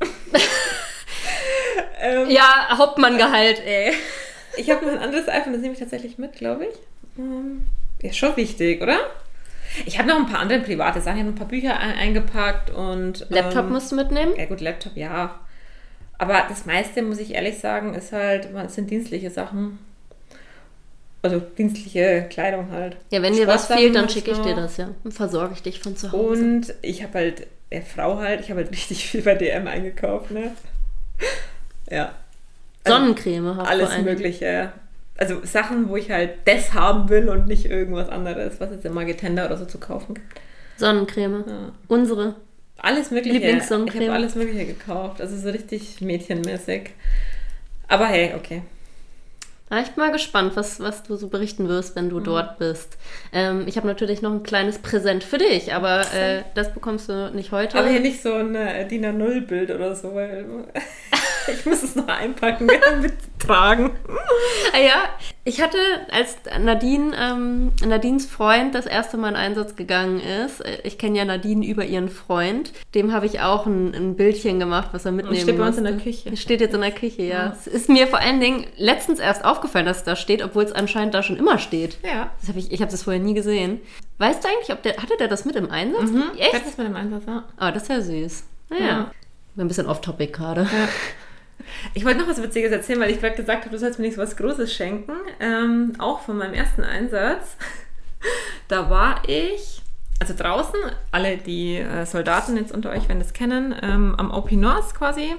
[2.00, 3.92] ähm, Ja, Hauptmanngehalt, ey.
[4.56, 6.74] Ich habe noch ein anderes iPhone, das nehme ich tatsächlich mit, glaube ich.
[7.18, 7.66] Ähm,
[8.02, 8.98] ja, schon wichtig, oder?
[9.86, 11.18] Ich habe noch ein paar andere private Sachen.
[11.18, 13.26] Ich habe ein paar Bücher ein eingepackt und.
[13.28, 14.34] Laptop ähm, musst du mitnehmen?
[14.36, 15.38] Ja, gut, Laptop, ja.
[16.18, 19.78] Aber das meiste, muss ich ehrlich sagen, ist halt, es sind dienstliche Sachen.
[21.22, 22.96] Also dienstliche Kleidung halt.
[23.10, 24.90] Ja, wenn dir was fehlt, dann schicke ich dir das, ja.
[25.04, 26.42] Und versorge ich dich von zu Hause.
[26.42, 30.30] Und ich habe halt, der Frau halt, ich habe halt richtig viel bei DM eingekauft,
[30.30, 30.52] ne?
[31.90, 32.12] Ja.
[32.86, 33.98] Sonnencreme hast Alles.
[33.98, 34.72] Mögliche.
[35.16, 38.94] Also Sachen, wo ich halt das haben will und nicht irgendwas anderes, was es im
[38.94, 40.26] Magitenda oder so zu kaufen gibt.
[40.76, 41.44] Sonnencreme.
[41.46, 41.72] Ja.
[41.88, 42.36] Unsere.
[42.78, 43.36] Alles Mögliche.
[43.36, 44.04] Ich Lieblingssonnencreme.
[44.04, 45.20] habe alles Mögliche gekauft.
[45.20, 46.90] Also so richtig mädchenmäßig.
[47.88, 48.62] Aber hey, okay.
[49.70, 52.10] Ja, ich bin mal gespannt, was, was du so berichten wirst, wenn Mhm.
[52.10, 52.96] du dort bist.
[53.32, 57.30] Ähm, ich habe natürlich noch ein kleines Präsent für dich, aber äh, das bekommst du
[57.34, 57.76] nicht heute.
[57.76, 60.46] Aber hier nicht so ein äh, DIN A0-Bild oder so, weil
[61.52, 63.90] ich muss es noch einpacken mittragen.
[64.72, 65.04] Ah ja,
[65.44, 65.78] ich hatte,
[66.10, 71.18] als Nadine, ähm, Nadines Freund das erste Mal in Einsatz gegangen ist, äh, ich kenne
[71.18, 75.12] ja Nadine über ihren Freund, dem habe ich auch ein, ein Bildchen gemacht, was er
[75.12, 76.36] mitnehmen steht bei uns in der Küche.
[76.36, 77.38] Steht jetzt in der Küche, ja.
[77.38, 77.56] Ja.
[77.58, 80.72] Es ist mir vor allen Dingen letztens erst aufgefallen, dass es da steht, obwohl es
[80.72, 81.98] anscheinend da schon immer steht.
[82.02, 82.30] Ja.
[82.40, 83.80] Das hab ich ich habe das vorher nie gesehen.
[84.18, 86.10] Weißt du eigentlich, ob der, hatte der das mit im Einsatz?
[86.10, 86.24] Mhm.
[86.36, 86.54] Echt?
[86.54, 87.44] Das ist mit dem Einsatz, ja.
[87.56, 88.44] Ah, das ist ja süß.
[88.70, 88.86] Naja.
[88.86, 89.10] Ja.
[89.56, 90.62] Ein bisschen off-topic gerade.
[90.62, 90.68] Ja.
[91.94, 94.16] Ich wollte noch was Witziges erzählen, weil ich gerade gesagt habe, du sollst mir nicht
[94.16, 95.12] so was Großes schenken.
[95.40, 97.56] Ähm, auch von meinem ersten Einsatz.
[98.66, 99.80] Da war ich,
[100.18, 100.78] also draußen,
[101.10, 105.36] alle die äh, Soldaten jetzt unter euch werden das kennen, ähm, am OP North quasi.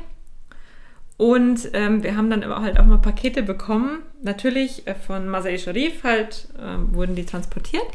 [1.18, 4.04] Und ähm, wir haben dann aber halt auch mal Pakete bekommen.
[4.24, 7.86] Natürlich äh, von Masai Sharif halt ähm, wurden die transportiert.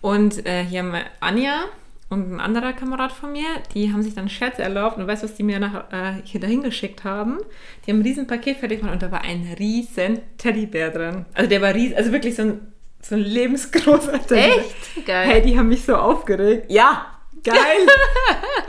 [0.00, 1.64] Und äh, hier haben wir Anja
[2.14, 5.28] und ein anderer Kamerad von mir, die haben sich dann Scherze erlaubt und weißt du,
[5.28, 7.38] was die mir nach, äh, hier dahin geschickt haben?
[7.84, 11.26] Die haben ein riesen Paket fertig gemacht und da war ein riesen Teddybär drin.
[11.34, 14.56] Also der war riesig, also wirklich so ein, so ein lebensgroßer Teddybär.
[14.56, 15.06] Echt?
[15.06, 15.28] Geil.
[15.28, 16.70] Hey, die haben mich so aufgeregt.
[16.70, 17.06] Ja,
[17.42, 17.56] geil.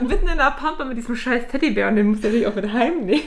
[0.00, 3.22] Mitten in der Pampa mit diesem scheiß Teddybär und den musste ich auch mit heimnehmen.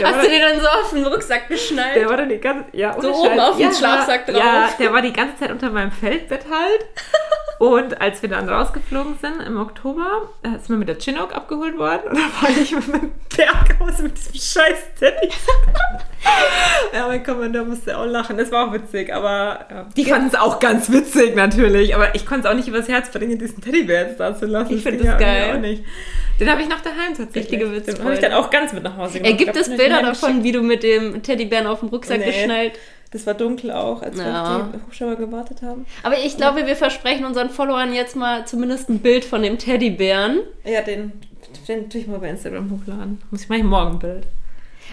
[0.00, 1.96] Der Hast du den dann so auf den Rucksack geschnallt?
[1.96, 3.40] der war dann die ganze ja, ohne So oben Scheiß.
[3.40, 4.36] auf dem ja, Schlafsack drauf.
[4.36, 6.86] Ja, der war die ganze Zeit unter meinem Feldbett halt.
[7.58, 11.76] Und als wir dann rausgeflogen sind im Oktober, äh, sind wir mit der Chinook abgeholt
[11.76, 12.02] worden.
[12.10, 15.28] Und da war ich mit meinem Berghaus mit diesem scheiß Teddy.
[16.98, 18.36] ja, mein Kommandeur musste auch lachen.
[18.36, 19.86] Das war auch witzig, aber ja.
[19.96, 21.94] die fanden es auch ganz witzig natürlich.
[21.94, 24.74] Aber ich konnte es auch nicht übers Herz bringen, diesen Teddybär jetzt da zu lassen.
[24.74, 25.78] Ich find ging das geil.
[26.40, 27.60] Den habe ich noch daheim tatsächlich.
[27.60, 29.34] Richtige Den habe ich dann auch ganz mit nach Hause genommen.
[29.34, 32.26] Äh, gibt es Bilder davon, wie du mit dem Teddybären auf dem Rucksack Nee.
[32.26, 32.72] geschnallt?
[33.10, 34.56] das war dunkel auch, als wir Ja.
[34.56, 35.86] auf die Hubschrauber gewartet haben.
[36.02, 40.40] Aber ich glaube, wir versprechen unseren Followern jetzt mal zumindest ein Bild von dem Teddybären.
[40.64, 41.12] Ja, den,
[41.66, 43.22] den tue ich mal bei Instagram hochladen.
[43.30, 44.26] Muss ich mal morgen ein Bild.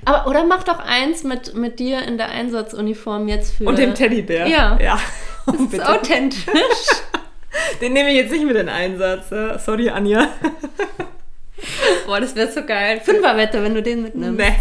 [0.03, 3.65] Aber, oder mach doch eins mit, mit dir in der Einsatzuniform jetzt für.
[3.65, 4.47] Und dem Teddybär.
[4.47, 4.77] Ja.
[4.81, 4.99] ja.
[5.45, 5.89] Das ist Bitte.
[5.89, 6.45] authentisch.
[7.81, 9.29] Den nehme ich jetzt nicht mit in den Einsatz.
[9.31, 9.57] ja.
[9.57, 10.27] Sorry, Anja.
[12.05, 12.99] Boah, das wäre so geil.
[13.03, 14.37] Fünferwette, wenn du den mitnimmst.
[14.37, 14.55] Nee.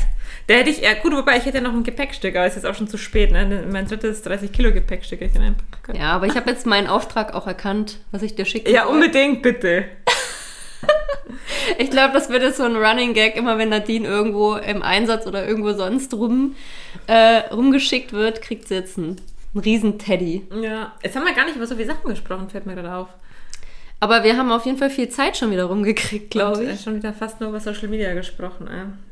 [0.49, 2.71] Der hätte ich eher, gut, wobei ich hätte noch ein Gepäckstück, aber es ist jetzt
[2.71, 3.65] auch schon zu spät, ne?
[3.71, 5.99] Mein drittes 30 Kilo Gepäckstück hätte ich dann einpacken können.
[5.99, 8.71] Ja, aber ich habe jetzt meinen Auftrag auch erkannt, was ich dir schicke.
[8.71, 9.87] Ja, unbedingt, bitte.
[11.79, 15.27] Ich glaube, das wird jetzt so ein Running Gag, immer wenn Nadine irgendwo im Einsatz
[15.27, 16.55] oder irgendwo sonst rum
[17.07, 19.21] äh, rumgeschickt wird, kriegt sie jetzt einen,
[19.55, 20.47] einen riesen Teddy.
[20.63, 23.09] Ja, jetzt haben wir gar nicht über so viele Sachen gesprochen, fällt mir gerade auf.
[24.01, 26.83] Aber wir haben auf jeden Fall viel Zeit schon wieder rumgekriegt, glaube Und, äh, ich.
[26.83, 28.69] schon wieder fast nur über Social Media gesprochen.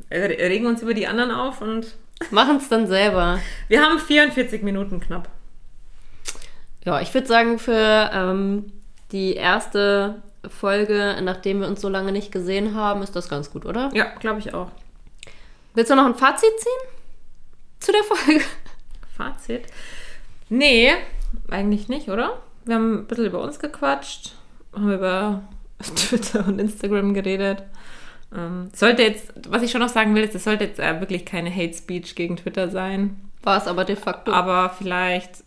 [0.09, 0.15] Äh.
[0.15, 1.95] Regen uns über die anderen auf und
[2.31, 3.39] Machen es dann selber.
[3.67, 5.27] wir haben 44 Minuten knapp.
[6.85, 8.71] Ja, ich würde sagen, für ähm,
[9.11, 13.65] die erste Folge, nachdem wir uns so lange nicht gesehen haben, ist das ganz gut,
[13.65, 13.89] oder?
[13.93, 14.71] Ja, glaube ich auch.
[15.73, 16.89] Willst du noch ein Fazit ziehen
[17.79, 18.41] zu der Folge?
[19.17, 19.63] Fazit?
[20.49, 20.91] Nee,
[21.49, 22.41] eigentlich nicht, oder?
[22.65, 24.33] Wir haben ein bisschen über uns gequatscht,
[24.73, 25.43] haben über
[25.95, 27.63] Twitter und Instagram geredet.
[28.35, 31.25] Ähm, sollte jetzt, was ich schon noch sagen will, ist, es sollte jetzt äh, wirklich
[31.25, 34.31] keine Hate Speech gegen Twitter sein, War es aber de facto.
[34.31, 35.43] aber vielleicht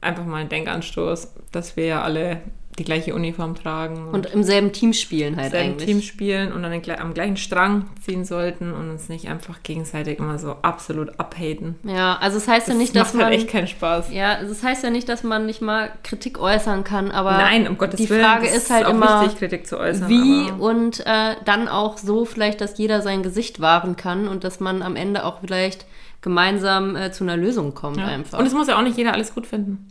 [0.00, 2.40] einfach mal ein Denkanstoß, dass wir ja alle
[2.78, 5.86] die gleiche Uniform tragen Und im selben Team spielen halt selben eigentlich.
[5.86, 10.18] Team spielen und den, gle- am gleichen Strang ziehen sollten und uns nicht einfach gegenseitig
[10.18, 11.74] immer so absolut abhaten.
[11.84, 13.40] Ja, also es heißt Das ja nicht, dass macht halt man.
[13.40, 14.10] echt keinen Spaß.
[14.12, 17.68] Ja, also es heißt ja nicht, dass man nicht mal Kritik äußern kann, aber Nein,
[17.68, 18.24] um Gottes die Willen.
[18.24, 20.08] Frage das ist halt auch immer, wichtig, Kritik zu äußern.
[20.08, 24.60] wie und äh, dann auch so vielleicht, dass jeder sein Gesicht wahren kann und dass
[24.60, 25.84] man am Ende auch vielleicht
[26.22, 28.06] gemeinsam äh, zu einer Lösung kommt ja.
[28.06, 28.38] einfach.
[28.38, 29.88] Und es muss ja auch nicht jeder alles gut finden.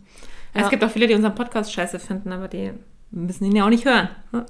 [0.54, 0.62] Ja.
[0.62, 2.72] Es gibt auch viele, die unseren Podcast scheiße finden, aber die
[3.10, 4.08] müssen ihn ja auch nicht hören.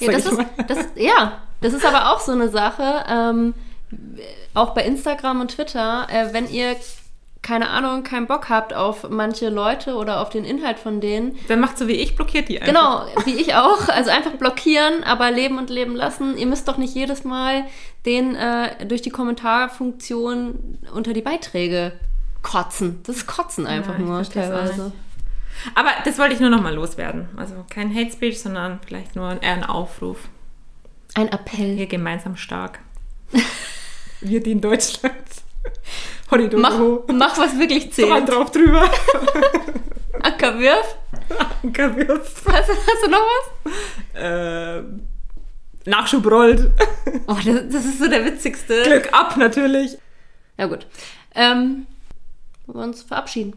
[0.00, 3.54] Ja, das ist, das, ja, das ist aber auch so eine Sache, ähm,
[4.52, 6.74] auch bei Instagram und Twitter, äh, wenn ihr,
[7.40, 11.60] keine Ahnung, keinen Bock habt auf manche Leute oder auf den Inhalt von denen, Dann
[11.60, 13.06] macht so wie ich, blockiert die einfach.
[13.06, 13.88] Genau, wie ich auch.
[13.88, 16.36] Also einfach blockieren, aber leben und leben lassen.
[16.36, 17.64] Ihr müsst doch nicht jedes Mal
[18.06, 21.92] den äh, durch die Kommentarfunktion unter die Beiträge
[22.42, 23.00] kotzen.
[23.06, 24.92] Das ist Kotzen einfach Ja, nur teilweise.
[25.74, 27.28] Aber das wollte ich nur noch mal loswerden.
[27.36, 30.18] Also kein Hate Speech, sondern vielleicht nur eher ein Aufruf.
[31.14, 31.76] Ein Appell.
[31.76, 32.80] Wir gemeinsam stark.
[34.20, 35.14] Wir, die in Deutschland.
[36.30, 36.60] Horridor.
[36.60, 36.78] Mach,
[37.12, 38.28] mach was wirklich Dran zählt.
[38.28, 38.88] drauf drüber.
[40.22, 40.96] Ackerwürf.
[41.62, 42.42] Ankerwürf.
[42.46, 44.22] Hast, du- hast du noch was?
[44.22, 44.82] Äh,
[45.90, 46.70] Nachschub rollt.
[47.26, 48.82] Oh, das, das ist so der witzigste.
[48.84, 49.98] Glück ab, natürlich.
[50.56, 50.86] Ja gut.
[51.34, 51.86] Ähm,
[52.66, 53.54] wollen wir uns verabschieden.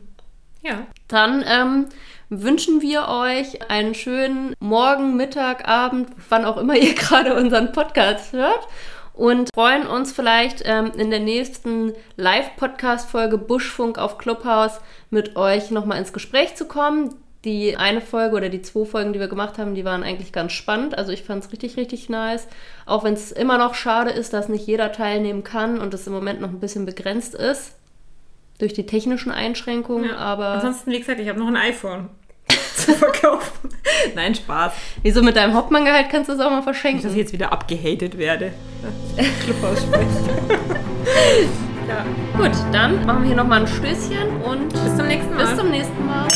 [0.65, 0.87] Ja.
[1.07, 1.85] Dann ähm,
[2.29, 8.33] wünschen wir euch einen schönen Morgen, Mittag, Abend, wann auch immer ihr gerade unseren Podcast
[8.33, 8.67] hört.
[9.13, 15.99] Und freuen uns vielleicht ähm, in der nächsten Live-Podcast-Folge Buschfunk auf Clubhouse mit euch nochmal
[15.99, 17.13] ins Gespräch zu kommen.
[17.45, 20.51] Die eine Folge oder die zwei Folgen, die wir gemacht haben, die waren eigentlich ganz
[20.51, 20.97] spannend.
[20.97, 22.47] Also ich fand es richtig, richtig nice.
[22.87, 26.13] Auch wenn es immer noch schade ist, dass nicht jeder teilnehmen kann und es im
[26.13, 27.75] Moment noch ein bisschen begrenzt ist.
[28.59, 30.17] Durch die technischen Einschränkungen, ja.
[30.17, 30.47] aber.
[30.49, 32.09] Ansonsten, wie gesagt, ich habe noch ein iPhone
[32.75, 33.69] zu verkaufen.
[34.15, 34.73] Nein, Spaß.
[35.01, 37.09] Wieso mit deinem Hauptmanngehalt kannst du es auch mal Nicht, dass verschenken?
[37.11, 38.53] ich jetzt wieder abgehatet werde.
[41.87, 42.03] Ja.
[42.35, 45.45] Gut, dann machen wir hier nochmal ein Stößchen und Bis zum nächsten Mal.
[45.45, 46.27] bis zum nächsten Mal.